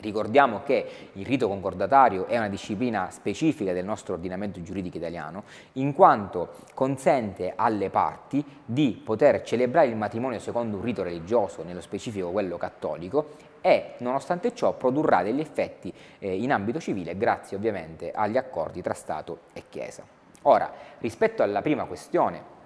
Ricordiamo 0.00 0.62
che 0.64 1.10
il 1.12 1.26
rito 1.26 1.46
concordatario 1.46 2.26
è 2.26 2.36
una 2.36 2.48
disciplina 2.48 3.10
specifica 3.10 3.72
del 3.72 3.84
nostro 3.84 4.14
ordinamento 4.14 4.62
giuridico 4.62 4.96
italiano, 4.96 5.44
in 5.74 5.92
quanto 5.92 6.54
consente 6.74 7.52
alle 7.54 7.90
parti 7.90 8.44
di 8.64 9.00
poter 9.04 9.42
celebrare 9.42 9.88
il 9.88 9.96
matrimonio 9.96 10.38
secondo 10.38 10.78
un 10.78 10.82
rito 10.82 11.02
religioso, 11.02 11.62
nello 11.62 11.80
specifico 11.80 12.30
quello 12.30 12.56
cattolico, 12.56 13.48
e 13.60 13.94
nonostante 13.98 14.54
ciò 14.54 14.72
produrrà 14.72 15.22
degli 15.22 15.40
effetti 15.40 15.92
eh, 16.18 16.34
in 16.34 16.50
ambito 16.50 16.80
civile 16.80 17.16
grazie 17.16 17.56
ovviamente 17.56 18.10
agli 18.10 18.38
accordi 18.38 18.80
tra 18.80 18.94
Stato 18.94 19.40
e 19.52 19.64
Chiesa. 19.68 20.02
Ora, 20.42 20.72
rispetto 21.00 21.42
alla 21.42 21.60
prima 21.60 21.84
questione, 21.84 22.58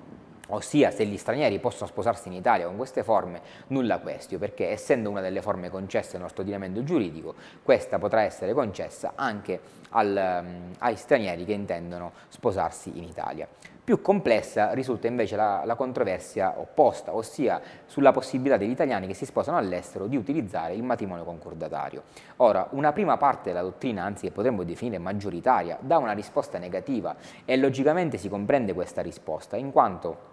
ossia 0.54 0.90
se 0.90 1.04
gli 1.06 1.16
stranieri 1.16 1.58
possono 1.58 1.88
sposarsi 1.88 2.28
in 2.28 2.34
Italia 2.34 2.66
con 2.66 2.76
queste 2.76 3.02
forme, 3.02 3.40
nulla 3.68 3.98
questio, 3.98 4.38
perché 4.38 4.70
essendo 4.70 5.10
una 5.10 5.20
delle 5.20 5.42
forme 5.42 5.70
concesse 5.70 6.12
nel 6.12 6.22
nostro 6.22 6.42
ordinamento 6.42 6.82
giuridico, 6.84 7.34
questa 7.62 7.98
potrà 7.98 8.22
essere 8.22 8.52
concessa 8.52 9.12
anche 9.14 9.60
al, 9.90 10.42
um, 10.44 10.72
ai 10.78 10.96
stranieri 10.96 11.44
che 11.44 11.52
intendono 11.52 12.12
sposarsi 12.28 12.96
in 12.96 13.04
Italia. 13.04 13.46
Più 13.84 14.00
complessa 14.00 14.72
risulta 14.72 15.08
invece 15.08 15.36
la, 15.36 15.62
la, 15.66 15.74
controversia 15.74 16.58
opposta, 16.58 17.14
ossia 17.14 17.60
sulla 17.84 18.12
possibilità 18.12 18.56
degli 18.56 18.70
italiani 18.70 19.06
che 19.06 19.12
si 19.12 19.26
sposano 19.26 19.58
all'estero 19.58 20.06
di 20.06 20.16
utilizzare 20.16 20.72
il 20.72 20.82
matrimonio 20.82 21.24
concordatario. 21.24 22.04
Ora, 22.36 22.66
una 22.70 22.92
prima 22.92 23.18
parte 23.18 23.50
della 23.50 23.60
dottrina, 23.60 24.02
anzi 24.02 24.28
che 24.28 24.32
potremmo 24.32 24.64
definire 24.64 24.96
maggioritaria, 24.96 25.76
dà 25.82 25.98
una 25.98 26.12
risposta 26.12 26.56
negativa 26.56 27.14
e 27.44 27.58
logicamente 27.58 28.16
si 28.16 28.30
comprende 28.30 28.72
questa 28.72 29.02
risposta, 29.02 29.58
in 29.58 29.70
quanto 29.70 30.32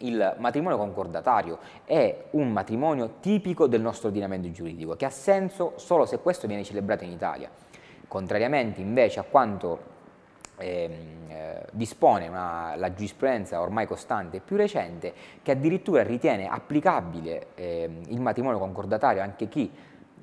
il 0.00 0.36
matrimonio 0.38 0.78
concordatario 0.78 1.58
è 1.84 2.24
un 2.30 2.50
matrimonio 2.52 3.14
tipico 3.20 3.66
del 3.66 3.80
nostro 3.80 4.08
ordinamento 4.08 4.50
giuridico, 4.50 4.96
che 4.96 5.04
ha 5.04 5.10
senso 5.10 5.74
solo 5.76 6.06
se 6.06 6.20
questo 6.20 6.46
viene 6.46 6.64
celebrato 6.64 7.04
in 7.04 7.10
Italia, 7.10 7.50
contrariamente 8.06 8.80
invece 8.80 9.20
a 9.20 9.24
quanto 9.24 9.78
ehm, 10.56 10.92
eh, 11.28 11.62
dispone 11.72 12.28
una, 12.28 12.74
la 12.76 12.92
giurisprudenza 12.92 13.60
ormai 13.60 13.86
costante 13.86 14.38
e 14.38 14.40
più 14.40 14.56
recente, 14.56 15.12
che 15.42 15.52
addirittura 15.52 16.02
ritiene 16.02 16.48
applicabile 16.48 17.48
eh, 17.54 17.90
il 18.08 18.20
matrimonio 18.20 18.58
concordatario 18.58 19.22
anche 19.22 19.48
chi 19.48 19.70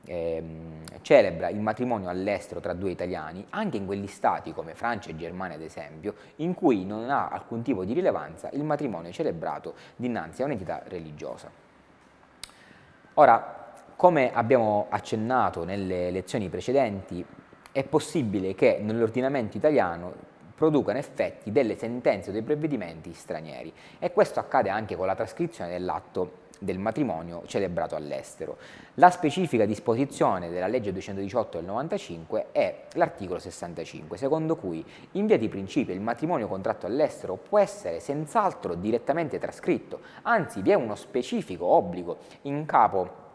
ehm, 0.07 0.83
celebra 1.01 1.49
il 1.49 1.59
matrimonio 1.59 2.09
all'estero 2.09 2.59
tra 2.59 2.73
due 2.73 2.91
italiani, 2.91 3.45
anche 3.51 3.77
in 3.77 3.85
quegli 3.85 4.07
stati 4.07 4.53
come 4.53 4.73
Francia 4.73 5.09
e 5.09 5.15
Germania 5.15 5.55
ad 5.55 5.61
esempio, 5.61 6.15
in 6.37 6.53
cui 6.53 6.85
non 6.85 7.09
ha 7.09 7.29
alcun 7.29 7.61
tipo 7.61 7.83
di 7.83 7.93
rilevanza 7.93 8.49
il 8.53 8.63
matrimonio 8.63 9.11
celebrato 9.11 9.75
dinanzi 9.95 10.41
a 10.41 10.45
un'entità 10.45 10.81
religiosa. 10.85 11.49
Ora, 13.15 13.73
come 13.95 14.31
abbiamo 14.31 14.87
accennato 14.89 15.63
nelle 15.63 16.11
lezioni 16.11 16.49
precedenti, 16.49 17.25
è 17.71 17.83
possibile 17.83 18.55
che 18.55 18.79
nell'ordinamento 18.81 19.57
italiano 19.57 20.13
producano 20.55 20.97
effetti 20.97 21.51
delle 21.51 21.77
sentenze 21.77 22.29
o 22.29 22.33
dei 22.33 22.41
provvedimenti 22.41 23.13
stranieri 23.13 23.71
e 23.99 24.11
questo 24.11 24.39
accade 24.39 24.69
anche 24.69 24.95
con 24.95 25.05
la 25.05 25.13
trascrizione 25.13 25.69
dell'atto 25.69 26.45
del 26.59 26.79
matrimonio 26.79 27.43
celebrato 27.45 27.95
all'estero. 27.95 28.57
La 28.95 29.09
specifica 29.09 29.65
disposizione 29.65 30.49
della 30.49 30.67
legge 30.67 30.91
218 30.91 31.57
del 31.57 31.67
95 31.67 32.47
è 32.51 32.83
l'articolo 32.93 33.39
65, 33.39 34.17
secondo 34.17 34.55
cui 34.55 34.83
in 35.11 35.25
via 35.25 35.37
di 35.37 35.49
principio 35.49 35.93
il 35.93 36.01
matrimonio 36.01 36.47
contratto 36.47 36.85
all'estero 36.85 37.35
può 37.35 37.59
essere 37.59 37.99
senz'altro 37.99 38.75
direttamente 38.75 39.39
trascritto, 39.39 39.99
anzi 40.23 40.61
vi 40.61 40.71
è 40.71 40.75
uno 40.75 40.95
specifico 40.95 41.65
obbligo 41.65 42.17
in 42.43 42.65
capo 42.65 43.25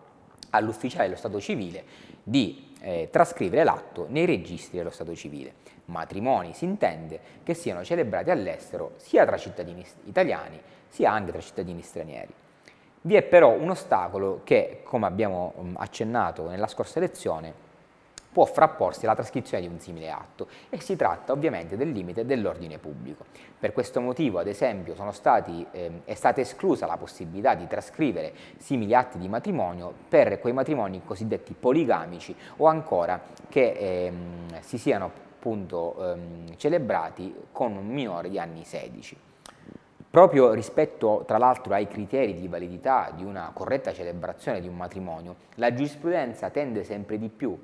all'ufficiale 0.50 1.04
dello 1.04 1.16
Stato 1.16 1.40
civile 1.40 1.84
di 2.22 2.74
eh, 2.80 3.08
trascrivere 3.10 3.64
l'atto 3.64 4.06
nei 4.08 4.26
registri 4.26 4.78
dello 4.78 4.90
Stato 4.90 5.14
civile. 5.14 5.54
Matrimoni 5.86 6.54
si 6.54 6.64
intende 6.64 7.20
che 7.42 7.54
siano 7.54 7.84
celebrati 7.84 8.30
all'estero 8.30 8.92
sia 8.96 9.24
tra 9.26 9.36
cittadini 9.36 9.84
italiani 10.04 10.60
sia 10.88 11.10
anche 11.10 11.32
tra 11.32 11.40
cittadini 11.40 11.82
stranieri. 11.82 12.41
Vi 13.04 13.16
è 13.16 13.22
però 13.22 13.50
un 13.50 13.70
ostacolo 13.70 14.42
che, 14.44 14.82
come 14.84 15.06
abbiamo 15.06 15.54
accennato 15.74 16.48
nella 16.48 16.68
scorsa 16.68 17.00
lezione, 17.00 17.52
può 18.32 18.44
frapporsi 18.44 19.04
alla 19.04 19.16
trascrizione 19.16 19.66
di 19.66 19.68
un 19.68 19.80
simile 19.80 20.08
atto 20.12 20.46
e 20.70 20.80
si 20.80 20.94
tratta 20.94 21.32
ovviamente 21.32 21.76
del 21.76 21.90
limite 21.90 22.24
dell'ordine 22.24 22.78
pubblico. 22.78 23.24
Per 23.58 23.72
questo 23.72 24.00
motivo, 24.00 24.38
ad 24.38 24.46
esempio, 24.46 24.94
stati, 25.10 25.66
eh, 25.72 26.02
è 26.04 26.14
stata 26.14 26.40
esclusa 26.40 26.86
la 26.86 26.96
possibilità 26.96 27.56
di 27.56 27.66
trascrivere 27.66 28.32
simili 28.58 28.94
atti 28.94 29.18
di 29.18 29.28
matrimonio 29.28 29.92
per 30.08 30.38
quei 30.38 30.52
matrimoni 30.52 31.02
cosiddetti 31.04 31.54
poligamici 31.58 32.34
o 32.58 32.66
ancora 32.66 33.20
che 33.48 33.72
ehm, 33.72 34.60
si 34.60 34.78
siano 34.78 35.06
appunto 35.06 36.12
ehm, 36.12 36.56
celebrati 36.56 37.34
con 37.50 37.74
un 37.76 37.88
minore 37.88 38.30
di 38.30 38.38
anni 38.38 38.62
16. 38.64 39.30
Proprio 40.12 40.52
rispetto, 40.52 41.24
tra 41.26 41.38
l'altro, 41.38 41.72
ai 41.72 41.88
criteri 41.88 42.34
di 42.34 42.46
validità 42.46 43.10
di 43.16 43.24
una 43.24 43.50
corretta 43.54 43.94
celebrazione 43.94 44.60
di 44.60 44.68
un 44.68 44.76
matrimonio, 44.76 45.36
la 45.54 45.72
giurisprudenza 45.72 46.50
tende 46.50 46.84
sempre 46.84 47.16
di 47.16 47.30
più, 47.30 47.58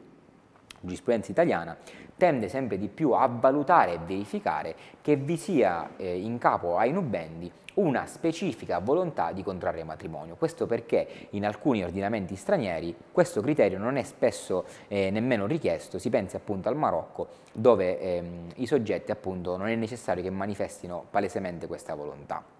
giurisprudenza 0.80 1.30
italiana, 1.30 1.76
tende 2.16 2.48
sempre 2.48 2.78
di 2.78 2.88
più 2.88 3.12
a 3.12 3.26
valutare 3.26 3.94
e 3.94 3.98
verificare 3.98 4.74
che 5.00 5.16
vi 5.16 5.36
sia 5.36 5.90
eh, 5.96 6.18
in 6.18 6.38
capo 6.38 6.76
ai 6.76 6.92
nubendi 6.92 7.50
una 7.74 8.06
specifica 8.06 8.80
volontà 8.80 9.30
di 9.32 9.42
contrarre 9.42 9.84
matrimonio. 9.84 10.34
Questo 10.34 10.66
perché 10.66 11.28
in 11.30 11.46
alcuni 11.46 11.84
ordinamenti 11.84 12.34
stranieri 12.34 12.94
questo 13.12 13.40
criterio 13.40 13.78
non 13.78 13.96
è 13.96 14.02
spesso 14.02 14.64
eh, 14.88 15.10
nemmeno 15.10 15.46
richiesto, 15.46 15.98
si 15.98 16.10
pensi 16.10 16.36
appunto 16.36 16.68
al 16.68 16.76
Marocco 16.76 17.28
dove 17.52 18.00
ehm, 18.00 18.48
i 18.56 18.66
soggetti 18.66 19.12
appunto 19.12 19.56
non 19.56 19.68
è 19.68 19.74
necessario 19.76 20.22
che 20.22 20.30
manifestino 20.30 21.04
palesemente 21.08 21.66
questa 21.66 21.94
volontà. 21.94 22.57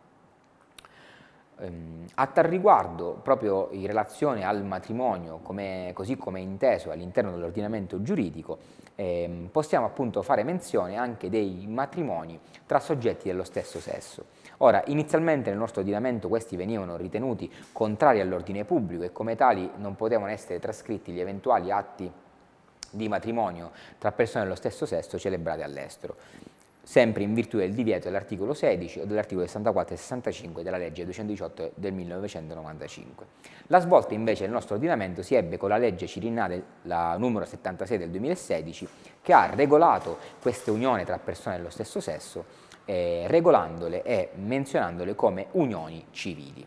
Ehm, 1.60 2.06
a 2.14 2.26
tal 2.26 2.44
riguardo, 2.44 3.18
proprio 3.22 3.68
in 3.72 3.86
relazione 3.86 4.44
al 4.44 4.64
matrimonio, 4.64 5.40
come, 5.42 5.90
così 5.94 6.16
come 6.16 6.40
inteso 6.40 6.90
all'interno 6.90 7.32
dell'ordinamento 7.32 8.02
giuridico, 8.02 8.58
ehm, 8.94 9.48
possiamo 9.50 9.86
appunto 9.86 10.22
fare 10.22 10.44
menzione 10.44 10.96
anche 10.96 11.28
dei 11.28 11.66
matrimoni 11.68 12.38
tra 12.66 12.78
soggetti 12.80 13.28
dello 13.28 13.44
stesso 13.44 13.80
sesso. 13.80 14.24
Ora, 14.58 14.82
inizialmente 14.86 15.50
nel 15.50 15.58
nostro 15.58 15.80
ordinamento 15.80 16.28
questi 16.28 16.56
venivano 16.56 16.96
ritenuti 16.96 17.50
contrari 17.72 18.20
all'ordine 18.20 18.64
pubblico 18.64 19.04
e 19.04 19.12
come 19.12 19.36
tali 19.36 19.70
non 19.76 19.94
potevano 19.96 20.30
essere 20.30 20.58
trascritti 20.58 21.12
gli 21.12 21.20
eventuali 21.20 21.70
atti 21.70 22.10
di 22.90 23.08
matrimonio 23.08 23.70
tra 23.98 24.12
persone 24.12 24.44
dello 24.44 24.56
stesso 24.56 24.86
sesso 24.86 25.18
celebrate 25.18 25.62
all'estero 25.62 26.16
sempre 26.88 27.23
in 27.23 27.35
virtù 27.35 27.59
del 27.59 27.75
divieto 27.75 28.04
dell'articolo 28.04 28.54
16 28.54 29.00
o 29.00 29.04
dell'articolo 29.04 29.45
64 29.45 29.95
e 29.95 29.99
65 29.99 30.62
della 30.62 30.78
legge 30.78 31.04
218 31.04 31.73
del 31.75 31.92
1995. 31.92 33.26
La 33.66 33.80
svolta 33.80 34.14
invece 34.14 34.45
del 34.45 34.52
nostro 34.52 34.76
ordinamento 34.76 35.21
si 35.21 35.35
ebbe 35.35 35.59
con 35.59 35.68
la 35.68 35.76
legge 35.76 36.07
Cirinale, 36.07 36.62
la 36.85 37.18
numero 37.18 37.45
76 37.45 37.99
del 37.99 38.09
2016, 38.09 38.88
che 39.21 39.33
ha 39.35 39.54
regolato 39.54 40.16
questa 40.40 40.73
unione 40.73 41.04
tra 41.04 41.18
persone 41.18 41.59
dello 41.59 41.68
stesso 41.68 42.00
sesso, 42.00 42.42
eh, 42.87 43.25
regolandole 43.26 44.02
e 44.02 44.30
menzionandole 44.37 45.14
come 45.14 45.49
unioni 45.50 46.07
civili. 46.12 46.66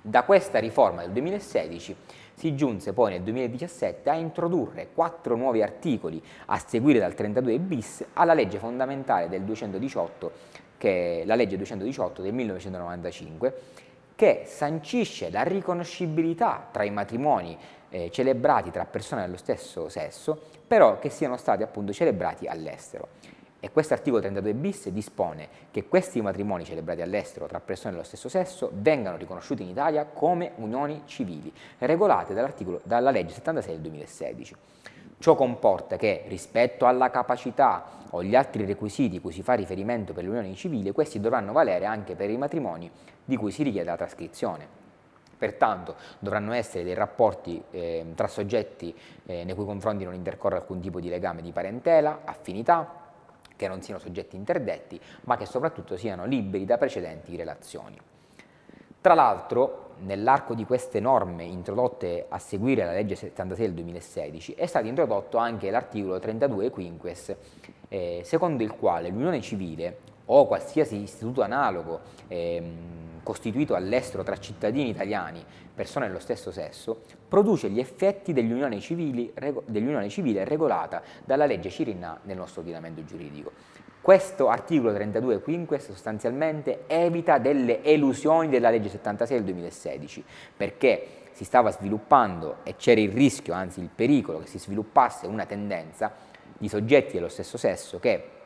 Da 0.00 0.24
questa 0.24 0.58
riforma 0.58 1.02
del 1.02 1.12
2016 1.12 1.94
si 2.42 2.56
giunse 2.56 2.92
poi 2.92 3.12
nel 3.12 3.22
2017 3.22 4.10
a 4.10 4.14
introdurre 4.14 4.88
quattro 4.92 5.36
nuovi 5.36 5.62
articoli 5.62 6.20
a 6.46 6.58
seguire 6.58 6.98
dal 6.98 7.14
32 7.14 7.58
bis 7.60 8.04
alla 8.14 8.34
legge 8.34 8.58
fondamentale 8.58 9.28
del 9.28 9.42
218, 9.42 10.32
che 10.76 11.20
è 11.20 11.24
la 11.24 11.36
legge 11.36 11.54
218 11.54 12.20
del 12.20 12.34
1995, 12.34 13.54
che 14.16 14.42
sancisce 14.46 15.30
la 15.30 15.42
riconoscibilità 15.42 16.66
tra 16.72 16.82
i 16.82 16.90
matrimoni 16.90 17.56
eh, 17.90 18.10
celebrati 18.10 18.72
tra 18.72 18.86
persone 18.86 19.22
dello 19.22 19.36
stesso 19.36 19.88
sesso, 19.88 20.36
però 20.66 20.98
che 20.98 21.10
siano 21.10 21.36
stati 21.36 21.62
appunto 21.62 21.92
celebrati 21.92 22.48
all'estero. 22.48 23.06
E 23.64 23.70
questo 23.70 23.94
articolo 23.94 24.20
32 24.20 24.54
bis 24.54 24.88
dispone 24.88 25.48
che 25.70 25.86
questi 25.86 26.20
matrimoni 26.20 26.64
celebrati 26.64 27.00
all'estero 27.00 27.46
tra 27.46 27.60
persone 27.60 27.92
dello 27.92 28.02
stesso 28.02 28.28
sesso 28.28 28.72
vengano 28.74 29.16
riconosciuti 29.16 29.62
in 29.62 29.68
Italia 29.68 30.04
come 30.04 30.50
unioni 30.56 31.02
civili, 31.04 31.52
regolate 31.78 32.34
dalla 32.34 33.10
legge 33.12 33.34
76 33.34 33.72
del 33.74 33.82
2016. 33.82 34.56
Ciò 35.16 35.36
comporta 35.36 35.94
che 35.94 36.24
rispetto 36.26 36.86
alla 36.86 37.08
capacità 37.10 38.00
o 38.10 38.24
gli 38.24 38.34
altri 38.34 38.64
requisiti 38.64 39.20
cui 39.20 39.30
si 39.30 39.44
fa 39.44 39.52
riferimento 39.52 40.12
per 40.12 40.24
l'unione 40.24 40.52
civile, 40.54 40.90
questi 40.90 41.20
dovranno 41.20 41.52
valere 41.52 41.86
anche 41.86 42.16
per 42.16 42.30
i 42.30 42.36
matrimoni 42.36 42.90
di 43.24 43.36
cui 43.36 43.52
si 43.52 43.62
richiede 43.62 43.90
la 43.90 43.96
trascrizione. 43.96 44.66
Pertanto 45.38 45.94
dovranno 46.18 46.52
essere 46.52 46.82
dei 46.82 46.94
rapporti 46.94 47.62
eh, 47.70 48.06
tra 48.16 48.26
soggetti 48.26 48.92
eh, 49.24 49.44
nei 49.44 49.54
cui 49.54 49.64
confronti 49.64 50.02
non 50.02 50.14
intercorre 50.14 50.56
alcun 50.56 50.80
tipo 50.80 50.98
di 50.98 51.08
legame 51.08 51.42
di 51.42 51.52
parentela, 51.52 52.22
affinità, 52.24 53.01
che 53.62 53.68
non 53.68 53.80
siano 53.80 54.00
soggetti 54.00 54.34
interdetti, 54.34 55.00
ma 55.22 55.36
che 55.36 55.46
soprattutto 55.46 55.96
siano 55.96 56.24
liberi 56.24 56.64
da 56.64 56.78
precedenti 56.78 57.36
relazioni. 57.36 57.96
Tra 59.00 59.14
l'altro, 59.14 59.94
nell'arco 60.00 60.54
di 60.54 60.64
queste 60.64 60.98
norme 60.98 61.44
introdotte 61.44 62.26
a 62.28 62.38
seguire 62.38 62.84
la 62.84 62.92
legge 62.92 63.14
76 63.14 63.66
del 63.66 63.74
2016, 63.74 64.54
è 64.54 64.66
stato 64.66 64.88
introdotto 64.88 65.36
anche 65.36 65.70
l'articolo 65.70 66.18
32 66.18 66.70
quinques, 66.70 67.36
eh, 67.88 68.22
secondo 68.24 68.64
il 68.64 68.74
quale 68.74 69.10
l'unione 69.10 69.40
civile 69.40 69.98
o 70.26 70.46
qualsiasi 70.46 71.02
istituto 71.02 71.42
analogo 71.42 72.00
ehm, 72.26 73.11
costituito 73.22 73.74
all'estero 73.74 74.22
tra 74.22 74.36
cittadini 74.38 74.90
italiani, 74.90 75.44
persone 75.74 76.06
dello 76.06 76.18
stesso 76.18 76.50
sesso, 76.50 77.02
produce 77.28 77.70
gli 77.70 77.78
effetti 77.78 78.32
dell'unione 78.32 78.80
civile, 78.80 79.32
dell 79.66 80.08
civile 80.08 80.44
regolata 80.44 81.02
dalla 81.24 81.46
legge 81.46 81.70
Cirinà 81.70 82.20
nel 82.24 82.36
nostro 82.36 82.60
ordinamento 82.60 83.04
giuridico. 83.04 83.52
Questo 84.00 84.48
articolo 84.48 84.92
32 84.92 85.40
quinques 85.40 85.84
sostanzialmente 85.84 86.84
evita 86.88 87.38
delle 87.38 87.84
elusioni 87.84 88.48
della 88.48 88.68
legge 88.68 88.88
76 88.88 89.36
del 89.36 89.46
2016, 89.46 90.24
perché 90.56 91.06
si 91.30 91.44
stava 91.44 91.70
sviluppando 91.70 92.56
e 92.64 92.74
c'era 92.76 93.00
il 93.00 93.12
rischio, 93.12 93.54
anzi 93.54 93.80
il 93.80 93.90
pericolo, 93.94 94.40
che 94.40 94.48
si 94.48 94.58
sviluppasse 94.58 95.26
una 95.26 95.46
tendenza 95.46 96.12
di 96.58 96.68
soggetti 96.68 97.14
dello 97.14 97.28
stesso 97.28 97.56
sesso 97.56 97.98
che 97.98 98.41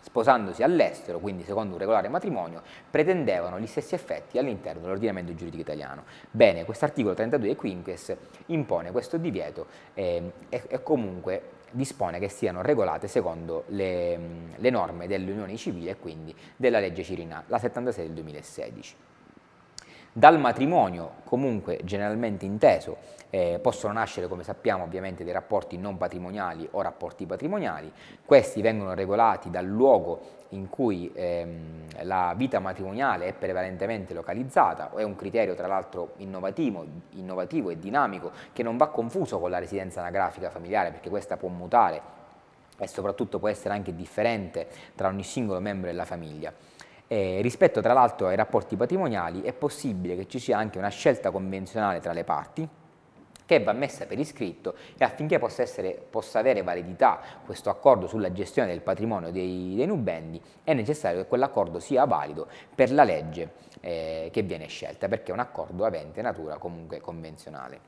sposandosi 0.00 0.62
all'estero, 0.62 1.18
quindi 1.18 1.42
secondo 1.44 1.74
un 1.74 1.78
regolare 1.78 2.08
matrimonio, 2.08 2.62
pretendevano 2.90 3.58
gli 3.58 3.66
stessi 3.66 3.94
effetti 3.94 4.38
all'interno 4.38 4.80
dell'ordinamento 4.82 5.34
giuridico 5.34 5.62
italiano. 5.62 6.04
Bene, 6.30 6.64
questo 6.64 6.84
articolo 6.84 7.14
32 7.14 7.56
quinques 7.56 8.16
impone 8.46 8.90
questo 8.90 9.16
divieto 9.16 9.66
eh, 9.94 10.32
e, 10.48 10.62
e, 10.68 10.82
comunque 10.82 11.58
dispone 11.70 12.18
che 12.18 12.28
siano 12.28 12.62
regolate 12.62 13.06
secondo 13.06 13.64
le, 13.68 14.18
le 14.56 14.70
norme 14.70 15.06
dell'Unione 15.06 15.56
Civile 15.56 15.90
e 15.92 15.96
quindi 15.96 16.34
della 16.56 16.80
legge 16.80 17.02
Cirinà, 17.04 17.44
la 17.46 17.58
76 17.58 18.06
del 18.06 18.14
2016. 18.14 18.96
Dal 20.12 20.40
matrimonio, 20.40 21.18
comunque 21.22 21.78
generalmente 21.84 22.44
inteso, 22.44 22.96
eh, 23.30 23.60
possono 23.62 23.92
nascere, 23.92 24.26
come 24.26 24.42
sappiamo, 24.42 24.82
ovviamente 24.82 25.22
dei 25.22 25.32
rapporti 25.32 25.78
non 25.78 25.96
patrimoniali 25.98 26.66
o 26.72 26.82
rapporti 26.82 27.26
patrimoniali. 27.26 27.92
Questi 28.24 28.60
vengono 28.60 28.94
regolati 28.94 29.50
dal 29.50 29.66
luogo 29.66 30.38
in 30.48 30.68
cui 30.68 31.12
ehm, 31.14 32.02
la 32.02 32.34
vita 32.36 32.58
matrimoniale 32.58 33.26
è 33.26 33.32
prevalentemente 33.34 34.12
localizzata, 34.12 34.90
è 34.96 35.04
un 35.04 35.14
criterio 35.14 35.54
tra 35.54 35.68
l'altro 35.68 36.14
innovativo, 36.16 36.84
innovativo 37.10 37.70
e 37.70 37.78
dinamico 37.78 38.32
che 38.52 38.64
non 38.64 38.76
va 38.76 38.88
confuso 38.88 39.38
con 39.38 39.50
la 39.50 39.60
residenza 39.60 40.00
anagrafica 40.00 40.50
familiare 40.50 40.90
perché 40.90 41.08
questa 41.08 41.36
può 41.36 41.48
mutare 41.50 42.02
e 42.76 42.88
soprattutto 42.88 43.38
può 43.38 43.46
essere 43.46 43.74
anche 43.74 43.94
differente 43.94 44.66
tra 44.96 45.06
ogni 45.06 45.22
singolo 45.22 45.60
membro 45.60 45.88
della 45.88 46.04
famiglia. 46.04 46.52
Eh, 47.12 47.40
rispetto 47.42 47.80
tra 47.80 47.92
l'altro 47.92 48.28
ai 48.28 48.36
rapporti 48.36 48.76
patrimoniali 48.76 49.42
è 49.42 49.52
possibile 49.52 50.14
che 50.14 50.28
ci 50.28 50.38
sia 50.38 50.56
anche 50.56 50.78
una 50.78 50.90
scelta 50.90 51.32
convenzionale 51.32 51.98
tra 51.98 52.12
le 52.12 52.22
parti 52.22 52.68
che 53.44 53.60
va 53.64 53.72
messa 53.72 54.06
per 54.06 54.16
iscritto 54.16 54.76
e 54.96 55.02
affinché 55.02 55.40
possa, 55.40 55.62
essere, 55.62 56.00
possa 56.08 56.38
avere 56.38 56.62
validità 56.62 57.18
questo 57.44 57.68
accordo 57.68 58.06
sulla 58.06 58.30
gestione 58.30 58.68
del 58.68 58.80
patrimonio 58.80 59.32
dei, 59.32 59.74
dei 59.74 59.86
nubendi 59.86 60.40
è 60.62 60.72
necessario 60.72 61.22
che 61.22 61.26
quell'accordo 61.26 61.80
sia 61.80 62.04
valido 62.04 62.46
per 62.72 62.92
la 62.92 63.02
legge 63.02 63.54
eh, 63.80 64.28
che 64.30 64.42
viene 64.42 64.68
scelta 64.68 65.08
perché 65.08 65.32
è 65.32 65.34
un 65.34 65.40
accordo 65.40 65.84
avente 65.84 66.22
natura 66.22 66.58
comunque 66.58 67.00
convenzionale. 67.00 67.80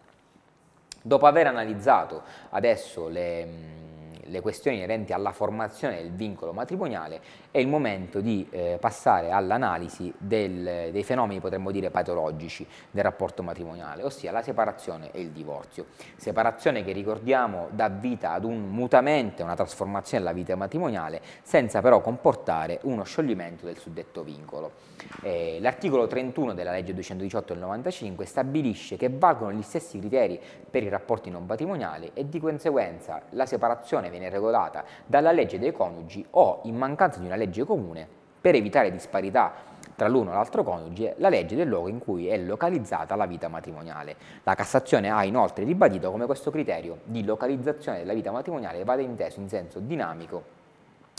Dopo 1.01 1.27
aver 1.27 1.47
analizzato 1.47 2.25
adesso 2.51 3.07
le 3.07 3.91
le 4.27 4.41
questioni 4.41 4.79
inerenti 4.79 5.13
alla 5.13 5.33
formazione 5.33 5.97
del 5.97 6.13
vincolo 6.13 6.53
matrimoniale, 6.53 7.21
è 7.53 7.59
il 7.59 7.69
momento 7.69 8.21
di 8.21 8.47
eh, 8.51 8.79
passare 8.81 9.31
all'analisi 9.31 10.13
dei 10.17 11.03
fenomeni, 11.05 11.39
potremmo 11.39 11.71
dire, 11.71 11.91
patologici 11.91 12.67
del 12.91 13.05
rapporto 13.05 13.43
matrimoniale, 13.43 14.03
ossia 14.03 14.33
la 14.33 14.41
separazione 14.41 15.11
e 15.13 15.21
il 15.21 15.31
divorzio. 15.31 15.87
Separazione 16.17 16.83
che 16.83 16.93
ricordiamo 16.93 17.69
dà 17.71 17.91
vita 17.91 18.33
ad 18.33 18.45
un 18.45 18.71
mutamento, 18.71 19.43
una 19.43 19.55
trasformazione 19.55 20.25
della 20.25 20.35
vita 20.35 20.57
matrimoniale, 20.57 21.21
senza 21.43 21.83
però 21.83 22.01
comportare 22.01 22.79
uno 22.85 23.05
scioglimento 23.05 23.67
del 23.67 23.77
suddetto 23.77 24.23
vincolo. 24.23 24.91
Eh, 25.23 25.59
L'articolo 25.61 26.07
31 26.07 26.55
della 26.55 26.71
legge 26.71 26.95
218 26.95 27.53
del 27.53 27.63
95 27.63 28.25
stabilisce 28.25 28.97
che 28.97 29.11
valgono 29.11 29.53
gli 29.53 29.63
stessi 29.63 29.99
criteri 29.99 30.41
per 30.71 30.83
i 30.83 30.89
rapporti 30.89 31.29
non 31.29 31.45
patrimoniali 31.45 32.13
e 32.15 32.29
di 32.29 32.41
conseguenza 32.41 33.23
la 33.31 33.45
separazione 33.45 34.09
viene 34.09 34.31
regolata 34.31 34.85
dalla 35.05 35.33
legge 35.33 35.59
dei 35.59 35.73
coniugi 35.73 36.25
o, 36.31 36.61
in 36.65 36.77
mancanza 36.77 37.19
di 37.19 37.27
una 37.27 37.35
legge 37.35 37.42
comune, 37.65 38.07
per 38.41 38.55
evitare 38.55 38.91
disparità 38.91 39.71
tra 39.95 40.09
l'uno 40.09 40.31
e 40.31 40.35
l'altro 40.35 40.65
coniuge, 40.65 41.15
la 41.19 41.29
legge 41.29 41.55
del 41.55 41.69
luogo 41.69 41.89
in 41.89 41.99
cui 41.99 42.27
è 42.27 42.37
localizzata 42.37 43.15
la 43.15 43.27
vita 43.27 43.49
matrimoniale. 43.49 44.17
La 44.43 44.55
Cassazione 44.55 45.11
ha 45.11 45.25
inoltre 45.25 45.65
ribadito 45.65 46.11
come 46.11 46.27
questo 46.27 46.51
criterio 46.51 47.01
di 47.05 47.25
localizzazione 47.25 47.99
della 47.99 48.15
vita 48.15 48.31
matrimoniale 48.31 48.85
vada 48.85 49.03
inteso 49.03 49.41
in 49.41 49.49
senso 49.49 49.79
dinamico 49.79 50.61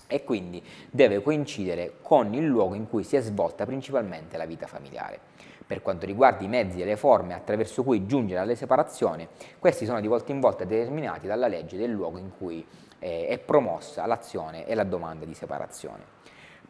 e 0.07 0.23
quindi 0.23 0.61
deve 0.91 1.21
coincidere 1.21 1.93
con 2.01 2.33
il 2.33 2.45
luogo 2.45 2.75
in 2.75 2.89
cui 2.89 3.03
si 3.03 3.15
è 3.15 3.21
svolta 3.21 3.65
principalmente 3.65 4.37
la 4.37 4.45
vita 4.45 4.67
familiare. 4.67 5.19
Per 5.65 5.81
quanto 5.81 6.05
riguarda 6.05 6.43
i 6.43 6.49
mezzi 6.49 6.81
e 6.81 6.85
le 6.85 6.97
forme 6.97 7.33
attraverso 7.33 7.83
cui 7.83 8.05
giungere 8.05 8.41
alle 8.41 8.55
separazioni, 8.55 9.27
questi 9.59 9.85
sono 9.85 10.01
di 10.01 10.07
volta 10.07 10.31
in 10.31 10.39
volta 10.39 10.65
determinati 10.65 11.25
dalla 11.25 11.47
legge 11.47 11.77
del 11.77 11.89
luogo 11.89 12.17
in 12.17 12.31
cui 12.37 12.65
eh, 13.03 13.27
è 13.27 13.37
promossa 13.37 14.05
l'azione 14.05 14.65
e 14.65 14.73
la 14.75 14.85
domanda 14.85 15.25
di 15.25 15.33
separazione. 15.33 16.21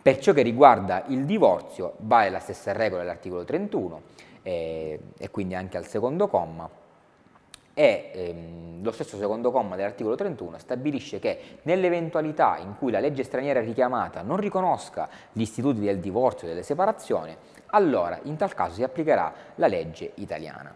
Per 0.02 0.17
ciò 0.17 0.34
che 0.34 0.41
riguarda 0.41 1.04
il 1.08 1.26
divorzio 1.26 1.93
vale 2.00 2.30
la 2.30 2.39
stessa 2.39 2.74
regola 2.74 3.04
dell'articolo 3.04 3.43
31 3.46 4.02
eh, 4.41 5.00
e 5.17 5.30
quindi 5.30 5.54
anche 5.54 5.78
al 5.78 5.86
secondo 5.86 6.28
comma, 6.28 6.67
e 7.76 8.12
ehm, 8.13 8.84
lo 8.84 8.91
stesso 8.91 9.17
secondo 9.17 9.52
comma 9.52 9.76
dell'articolo 9.76 10.15
31 10.15 10.58
stabilisce 10.58 11.19
che 11.19 11.60
nell'eventualità 11.63 12.58
in 12.58 12.76
cui 12.78 12.91
la 12.91 13.00
legge 13.00 13.24
straniera 13.24 13.62
richiamata 13.62 14.22
non 14.24 14.38
riconosca 14.38 15.08
gli 15.32 15.41
istituti 15.41 15.80
del 15.80 16.00
divorzio 16.00 16.48
e 16.48 16.50
delle 16.50 16.63
separazioni, 16.63 17.36
allora 17.67 18.19
in 18.24 18.36
tal 18.36 18.54
caso 18.54 18.74
si 18.74 18.84
applicherà 18.84 19.34
la 19.56 19.67
legge 19.67 20.12
italiana. 20.15 20.76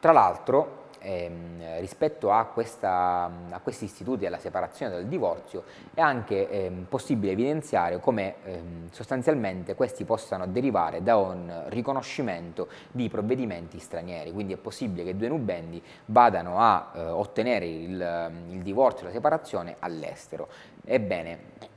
Tra 0.00 0.12
l'altro, 0.12 0.83
ehm, 1.04 1.80
rispetto 1.80 2.32
a, 2.32 2.46
questa, 2.46 3.30
a, 3.50 3.60
questi 3.60 3.84
istituti 3.84 4.26
alla 4.26 4.38
separazione 4.38 4.96
del 4.96 5.06
divorzio 5.06 5.64
è 5.92 6.00
anche 6.00 6.48
ehm, 6.48 6.86
possibile 6.88 7.32
evidenziare 7.32 8.00
come 8.00 8.36
ehm, 8.44 8.90
sostanzialmente 8.90 9.74
questi 9.74 10.04
possano 10.04 10.46
derivare 10.46 11.02
da 11.02 11.16
un 11.16 11.64
riconoscimento 11.66 12.68
di 12.90 13.08
provvedimenti 13.08 13.78
stranieri, 13.78 14.32
quindi 14.32 14.54
è 14.54 14.56
possibile 14.56 15.04
che 15.04 15.16
due 15.16 15.28
nubendi 15.28 15.82
vadano 16.06 16.58
a 16.58 16.92
eh, 16.94 17.00
ottenere 17.06 17.66
il, 17.66 18.32
il 18.50 18.62
divorzio 18.62 19.02
e 19.02 19.08
la 19.08 19.12
separazione 19.12 19.76
all'estero. 19.78 20.48
Ebbene, 20.84 21.72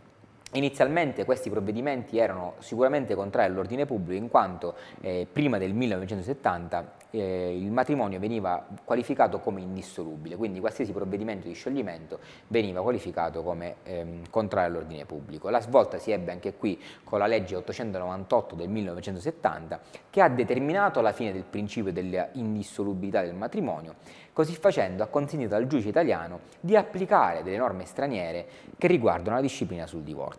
Inizialmente 0.54 1.26
questi 1.26 1.50
provvedimenti 1.50 2.18
erano 2.18 2.54
sicuramente 2.60 3.16
contrari 3.16 3.52
all'ordine 3.52 3.86
pubblico 3.86 4.24
in 4.24 4.30
quanto 4.30 4.76
eh, 5.02 5.28
prima 5.30 5.58
del 5.58 5.74
1970 5.74 6.94
eh, 7.10 7.58
il 7.58 7.70
matrimonio 7.70 8.18
veniva 8.18 8.66
qualificato 8.86 9.40
come 9.40 9.60
indissolubile, 9.60 10.38
quindi 10.38 10.62
qualsiasi 10.62 10.94
provvedimento 10.94 11.50
di 11.50 11.54
scioglimento 11.54 12.20
veniva 12.48 12.82
qualificato 12.82 13.44
come 13.44 13.76
ehm, 13.84 14.30
contrario 14.30 14.70
all'ordine 14.70 15.04
pubblico. 15.04 15.50
La 15.50 15.60
svolta 15.60 15.98
si 15.98 16.12
ebbe 16.12 16.32
anche 16.32 16.56
qui 16.56 16.82
con 17.04 17.20
la 17.20 17.28
legge 17.28 17.58
898 17.58 18.56
del 18.56 18.70
1970 18.70 19.82
che 20.10 20.22
ha 20.22 20.30
determinato 20.30 21.02
la 21.02 21.12
fine 21.12 21.34
del 21.34 21.44
principio 21.44 21.92
dell'indissolubilità 21.92 23.22
del 23.22 23.36
matrimonio 23.36 23.96
Così 24.38 24.54
facendo 24.54 25.02
ha 25.02 25.08
consentito 25.08 25.56
al 25.56 25.66
giudice 25.66 25.90
italiano 25.90 26.42
di 26.60 26.76
applicare 26.76 27.42
delle 27.42 27.58
norme 27.58 27.86
straniere 27.86 28.46
che 28.78 28.86
riguardano 28.86 29.38
la 29.38 29.42
disciplina 29.42 29.88
sul 29.88 30.04
divorzio. 30.04 30.37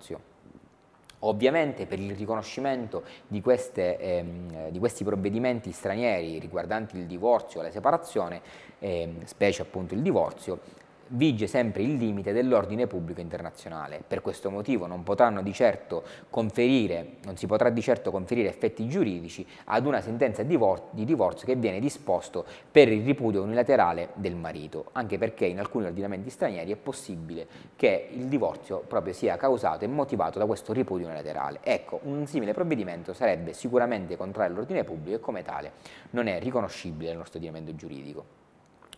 Ovviamente 1.21 1.87
per 1.87 1.99
il 1.99 2.15
riconoscimento 2.15 3.03
di, 3.27 3.41
queste, 3.41 3.99
ehm, 3.99 4.69
di, 4.71 4.79
questi 4.79 5.03
provvedimenti 5.03 5.73
stranieri 5.73 6.39
riguardanti 6.39 6.97
il 6.97 7.07
divorzio 7.07 7.61
e 7.61 7.65
la 7.65 7.71
separazione, 7.73 8.41
ehm, 8.79 9.25
specie 9.25 9.63
appunto 9.63 9.95
il 9.95 10.03
divorzio, 10.03 10.61
vige 11.09 11.47
sempre 11.47 11.83
il 11.83 11.95
limite 11.95 12.33
dell'ordine 12.33 12.87
pubblico 12.87 13.21
internazionale. 13.21 14.03
Per 14.07 14.21
questo 14.21 14.51
motivo 14.51 14.87
non, 14.87 15.05
certo 15.53 16.05
non 16.31 17.37
si 17.37 17.47
potrà 17.47 17.71
di 17.71 17.81
certo 17.81 18.11
conferire 18.11 18.49
effetti 18.49 18.89
giuridici 18.89 19.47
ad 19.65 19.87
una 19.87 20.01
sentenza 20.01 20.43
di 20.43 21.05
divorzio 21.05 21.47
che 21.47 21.57
viene 21.57 21.81
disposto 21.81 22.45
per 22.71 22.89
il 22.89 23.05
ripudio 23.05 23.43
unilaterale 23.43 24.11
del 24.15 24.35
marito, 24.35 24.91
anche 24.93 25.19
perché 25.19 25.47
in 25.47 25.59
alcuni 25.59 25.87
ordinamenti 25.87 26.31
stranieri 26.31 26.73
è 26.73 26.77
possibile 26.77 27.47
che 27.77 28.09
il 28.13 28.27
divorzio 28.27 28.85
proprio 28.87 29.13
sia 29.13 29.37
causato 29.37 29.85
e 29.85 29.89
motivato 29.89 30.39
da 30.39 30.47
questo 30.47 30.73
ripudio 30.73 31.07
unilaterale. 31.07 31.61
Ecco, 31.63 32.01
un 32.05 32.27
simile 32.27 32.53
provvedimento 32.53 33.13
sarebbe 33.13 33.53
sicuramente 33.53 34.17
contrario 34.17 34.55
all'ordine 34.55 34.85
pubblico 34.85 35.17
e 35.17 35.21
come 35.21 35.43
tale 35.43 35.73
non 36.11 36.27
è 36.27 36.39
riconoscibile 36.41 37.11
nel 37.11 37.19
nostro 37.19 37.39
ordinamento 37.39 37.75
giuridico. 37.75 38.25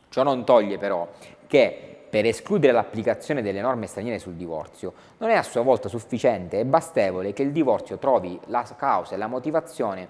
Ciò 0.08 0.24
non 0.24 0.44
toglie 0.44 0.76
però 0.76 1.08
che 1.46 1.99
per 2.10 2.26
escludere 2.26 2.72
l'applicazione 2.72 3.40
delle 3.40 3.60
norme 3.60 3.86
straniere 3.86 4.18
sul 4.18 4.34
divorzio 4.34 4.92
non 5.18 5.30
è 5.30 5.34
a 5.34 5.42
sua 5.44 5.62
volta 5.62 5.88
sufficiente 5.88 6.58
e 6.58 6.64
bastevole 6.64 7.32
che 7.32 7.42
il 7.42 7.52
divorzio 7.52 7.98
trovi 7.98 8.38
la 8.46 8.66
causa 8.76 9.14
e 9.14 9.18
la 9.18 9.28
motivazione 9.28 10.08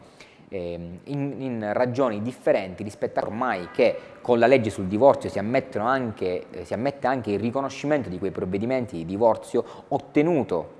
eh, 0.48 0.98
in, 1.04 1.34
in, 1.38 1.70
ragioni 1.72 2.22
differenti 2.22 2.82
rispetto 2.82 3.20
a 3.20 3.22
ormai 3.22 3.68
che 3.72 3.96
con 4.20 4.38
la 4.38 4.46
legge 4.46 4.70
sul 4.70 4.86
divorzio 4.86 5.28
si, 5.28 5.38
anche, 5.38 6.46
eh, 6.50 6.64
si 6.64 6.74
ammette 6.74 7.06
anche 7.06 7.32
il 7.32 7.38
riconoscimento 7.38 8.08
di 8.08 8.18
quei 8.18 8.30
provvedimenti 8.30 8.96
di 8.96 9.04
divorzio 9.04 9.64
ottenuto 9.88 10.78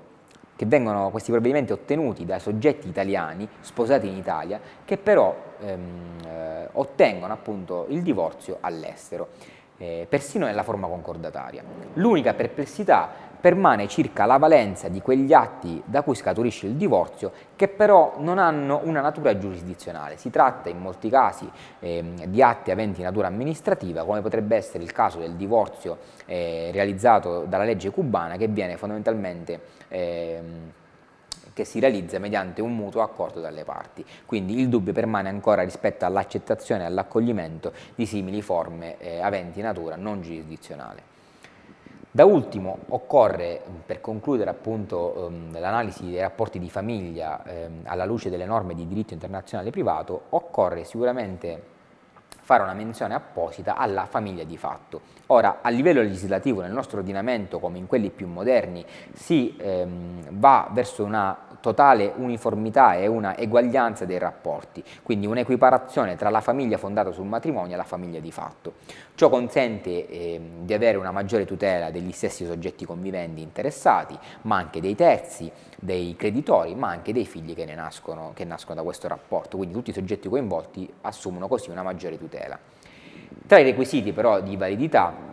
che 0.55 0.65
vengono 0.65 1.09
questi 1.09 1.31
provvedimenti 1.31 1.71
ottenuti 1.71 2.25
da 2.25 2.37
soggetti 2.37 2.87
italiani 2.87 3.47
sposati 3.61 4.07
in 4.07 4.17
Italia 4.17 4.59
che 4.85 4.97
però 4.97 5.35
ehm, 5.59 6.17
eh, 6.27 6.67
ottengono 6.73 7.33
appunto 7.33 7.85
il 7.89 8.01
divorzio 8.03 8.57
all'estero, 8.59 9.29
eh, 9.81 10.05
persino 10.07 10.45
nella 10.45 10.63
forma 10.63 10.87
concordataria. 10.87 11.63
L'unica 11.93 12.35
perplessità 12.35 13.09
permane 13.41 13.87
circa 13.87 14.25
la 14.25 14.37
valenza 14.37 14.87
di 14.87 15.01
quegli 15.01 15.33
atti 15.33 15.81
da 15.83 16.03
cui 16.03 16.13
scaturisce 16.13 16.67
il 16.67 16.75
divorzio 16.75 17.31
che 17.55 17.67
però 17.67 18.13
non 18.19 18.37
hanno 18.37 18.81
una 18.83 19.01
natura 19.01 19.35
giurisdizionale. 19.39 20.17
Si 20.17 20.29
tratta 20.29 20.69
in 20.69 20.77
molti 20.77 21.09
casi 21.09 21.49
eh, 21.79 22.03
di 22.27 22.43
atti 22.43 22.69
aventi 22.69 23.01
natura 23.01 23.25
amministrativa 23.25 24.05
come 24.05 24.21
potrebbe 24.21 24.55
essere 24.55 24.83
il 24.83 24.91
caso 24.91 25.17
del 25.17 25.33
divorzio 25.33 25.97
eh, 26.27 26.69
realizzato 26.71 27.45
dalla 27.45 27.63
legge 27.63 27.89
cubana 27.89 28.37
che 28.37 28.47
viene 28.47 28.77
fondamentalmente 28.77 29.61
eh, 29.87 30.41
che 31.53 31.65
si 31.65 31.79
realizza 31.79 32.19
mediante 32.19 32.61
un 32.61 32.75
mutuo 32.75 33.01
accordo 33.01 33.39
dalle 33.39 33.63
parti. 33.63 34.05
Quindi 34.25 34.59
il 34.59 34.69
dubbio 34.69 34.93
permane 34.93 35.29
ancora 35.29 35.63
rispetto 35.63 36.05
all'accettazione 36.05 36.83
e 36.83 36.85
all'accoglimento 36.85 37.73
di 37.95 38.05
simili 38.05 38.41
forme 38.41 38.97
eh, 38.99 39.21
aventi 39.21 39.61
natura 39.61 39.95
non 39.95 40.21
giurisdizionale. 40.21 41.09
Da 42.13 42.25
ultimo 42.25 42.79
occorre, 42.89 43.61
per 43.85 44.01
concludere 44.01 44.49
appunto 44.49 45.27
ehm, 45.27 45.57
l'analisi 45.57 46.09
dei 46.09 46.19
rapporti 46.19 46.59
di 46.59 46.69
famiglia 46.69 47.41
ehm, 47.45 47.83
alla 47.85 48.03
luce 48.03 48.29
delle 48.29 48.45
norme 48.45 48.75
di 48.75 48.85
diritto 48.85 49.13
internazionale 49.13 49.69
privato, 49.69 50.23
occorre 50.29 50.83
sicuramente 50.83 51.79
fare 52.51 52.63
una 52.63 52.73
menzione 52.73 53.13
apposita 53.13 53.77
alla 53.77 54.05
famiglia 54.07 54.43
di 54.43 54.57
fatto. 54.57 54.99
Ora, 55.27 55.59
a 55.61 55.69
livello 55.69 56.01
legislativo 56.01 56.59
nel 56.59 56.73
nostro 56.73 56.97
ordinamento, 56.97 57.59
come 57.59 57.77
in 57.77 57.87
quelli 57.87 58.09
più 58.09 58.27
moderni, 58.27 58.85
si 59.13 59.55
ehm, 59.57 60.27
va 60.31 60.67
verso 60.73 61.05
una 61.05 61.47
totale 61.61 62.11
uniformità 62.15 62.95
e 62.95 63.07
una 63.07 63.37
eguaglianza 63.37 64.03
dei 64.05 64.17
rapporti, 64.17 64.83
quindi 65.01 65.27
un'equiparazione 65.27 66.17
tra 66.17 66.29
la 66.29 66.41
famiglia 66.41 66.77
fondata 66.77 67.11
sul 67.11 67.25
matrimonio 67.25 67.75
e 67.75 67.77
la 67.77 67.83
famiglia 67.83 68.19
di 68.19 68.31
fatto. 68.31 68.73
Ciò 69.15 69.29
consente 69.29 70.07
eh, 70.07 70.41
di 70.61 70.73
avere 70.73 70.97
una 70.97 71.11
maggiore 71.11 71.45
tutela 71.45 71.91
degli 71.91 72.11
stessi 72.11 72.45
soggetti 72.45 72.85
conviventi 72.85 73.41
interessati, 73.41 74.17
ma 74.43 74.57
anche 74.57 74.81
dei 74.81 74.95
terzi, 74.95 75.49
dei 75.79 76.15
creditori, 76.17 76.75
ma 76.75 76.89
anche 76.89 77.13
dei 77.13 77.25
figli 77.25 77.53
che, 77.53 77.65
nascono, 77.73 78.31
che 78.33 78.43
nascono 78.43 78.75
da 78.75 78.83
questo 78.83 79.07
rapporto, 79.07 79.57
quindi 79.57 79.75
tutti 79.75 79.91
i 79.91 79.93
soggetti 79.93 80.27
coinvolti 80.27 80.91
assumono 81.01 81.47
così 81.47 81.69
una 81.69 81.83
maggiore 81.83 82.17
tutela. 82.17 82.57
Tra 83.47 83.59
i 83.59 83.63
requisiti 83.63 84.11
però 84.11 84.41
di 84.41 84.57
validità 84.57 85.30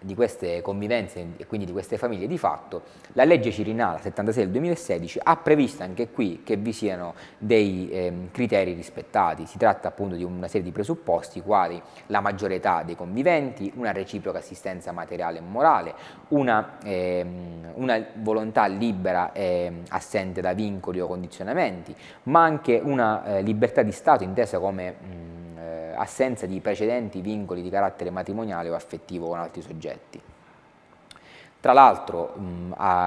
di 0.00 0.14
queste 0.14 0.62
convivenze 0.62 1.34
e 1.36 1.46
quindi 1.46 1.66
di 1.66 1.72
queste 1.72 1.98
famiglie 1.98 2.26
di 2.26 2.38
fatto, 2.38 2.82
la 3.12 3.24
legge 3.24 3.50
Cirinala 3.50 3.98
76 3.98 4.44
del 4.44 4.52
2016 4.52 5.20
ha 5.22 5.36
previsto 5.36 5.82
anche 5.82 6.10
qui 6.10 6.42
che 6.42 6.56
vi 6.56 6.72
siano 6.72 7.14
dei 7.38 7.90
eh, 7.90 8.12
criteri 8.30 8.72
rispettati. 8.72 9.46
Si 9.46 9.58
tratta 9.58 9.88
appunto 9.88 10.16
di 10.16 10.24
una 10.24 10.48
serie 10.48 10.62
di 10.62 10.72
presupposti 10.72 11.42
quali 11.42 11.80
la 12.06 12.20
maggiore 12.20 12.56
età 12.56 12.82
dei 12.82 12.96
conviventi, 12.96 13.72
una 13.76 13.92
reciproca 13.92 14.38
assistenza 14.38 14.92
materiale 14.92 15.38
e 15.38 15.42
morale, 15.42 15.94
una, 16.28 16.78
eh, 16.82 17.26
una 17.74 18.04
volontà 18.14 18.66
libera 18.66 19.32
e 19.32 19.82
assente 19.88 20.40
da 20.40 20.52
vincoli 20.52 21.00
o 21.00 21.06
condizionamenti, 21.06 21.94
ma 22.24 22.42
anche 22.42 22.80
una 22.82 23.24
eh, 23.36 23.42
libertà 23.42 23.82
di 23.82 23.92
Stato 23.92 24.24
intesa 24.24 24.58
come 24.58 24.90
mh, 24.90 25.49
assenza 25.94 26.46
di 26.46 26.60
precedenti 26.60 27.20
vincoli 27.20 27.62
di 27.62 27.70
carattere 27.70 28.10
matrimoniale 28.10 28.70
o 28.70 28.74
affettivo 28.74 29.28
con 29.28 29.38
altri 29.38 29.62
soggetti. 29.62 30.20
Tra 31.60 31.74
l'altro, 31.74 32.32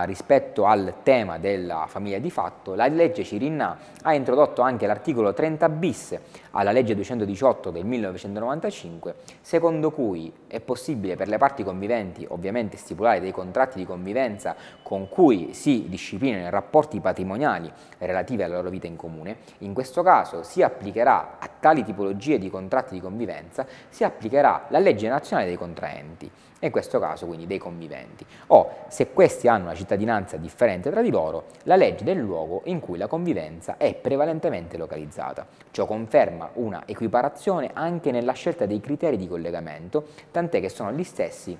rispetto 0.04 0.66
al 0.68 0.98
tema 1.02 1.39
della 1.39 1.86
famiglia 1.88 2.20
di 2.20 2.30
fatto, 2.30 2.76
la 2.76 2.86
legge 2.86 3.24
Cirinna 3.24 3.76
ha 4.04 4.13
introdotto 4.13 4.62
anche 4.62 4.86
l'articolo 4.86 5.34
30 5.34 5.70
bis 5.70 6.16
alla 6.52 6.72
legge 6.72 6.94
218 6.94 7.72
del 7.72 7.84
1995, 7.84 9.16
secondo 9.42 9.89
cui 9.89 10.32
è 10.46 10.60
possibile 10.60 11.16
per 11.16 11.30
le 11.30 11.39
parti 11.39 11.63
conviventi 11.63 12.28
ovviamente 12.30 12.78
stipulare 12.78 13.20
dei 13.20 13.32
contratti 13.32 13.80
di 13.80 13.88
convivenza 13.88 14.56
con 14.84 15.10
cui 15.10 15.56
si 15.56 15.88
disciplinano 15.89 16.46
i 16.46 16.52
rapporti 16.52 17.00
patrimoniali 17.00 17.72
relativi 17.98 18.44
alla 18.44 18.58
loro 18.58 18.70
vita 18.70 18.86
in 18.86 18.98
comune. 18.98 19.38
In 19.60 19.74
questo 19.74 20.04
caso 20.04 20.44
si 20.44 20.62
applicherà 20.62 21.38
a 21.39 21.50
tali 21.60 21.84
tipologie 21.84 22.38
di 22.38 22.52
contratti 22.52 22.94
di 22.94 23.02
convivenza, 23.02 23.66
si 23.89 24.04
applicherà 24.04 24.66
la 24.68 24.78
legge 24.78 25.10
nazionale 25.10 25.48
dei 25.48 25.58
contraenti 25.58 26.30
in 26.65 26.71
questo 26.71 26.99
caso 26.99 27.26
quindi 27.26 27.47
dei 27.47 27.58
conviventi, 27.58 28.26
o 28.47 28.86
se 28.88 29.12
questi 29.12 29.47
hanno 29.47 29.65
una 29.65 29.76
cittadinanza 29.76 30.38
differente 30.38 30.89
tra 30.89 31.02
di 31.02 31.10
loro, 31.10 31.45
la 31.63 31.76
legge 31.76 32.04
del 32.04 32.19
luogo 32.19 32.62
in 32.65 32.80
cui 32.80 32.97
la 32.97 33.08
convivenza 33.08 33.78
è 33.78 33.93
prevalentemente 33.95 34.78
localizzata. 34.78 35.45
Ciò 35.71 35.86
conferma 35.86 36.49
una 36.54 36.84
equiparazione 36.86 37.71
anche 37.73 38.12
nella 38.12 38.34
scelta 38.34 38.65
dei 38.65 38.80
criteri 38.80 39.17
di 39.17 39.28
collegamento, 39.28 40.08
tant'è 40.32 40.60
che 40.60 40.69
sono 40.69 40.91
gli 40.91 41.04
stessi 41.04 41.58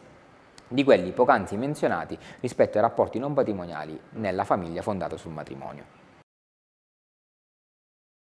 di 0.68 0.84
quelli 0.84 1.12
poc'anzi 1.12 1.56
menzionati 1.56 2.18
rispetto 2.40 2.78
ai 2.78 2.84
rapporti 2.84 3.20
non 3.20 3.34
patrimoniali 3.34 4.00
nella 4.12 4.44
famiglia 4.44 4.82
fondata 4.82 5.18
sul 5.18 5.32
matrimonio. 5.32 6.02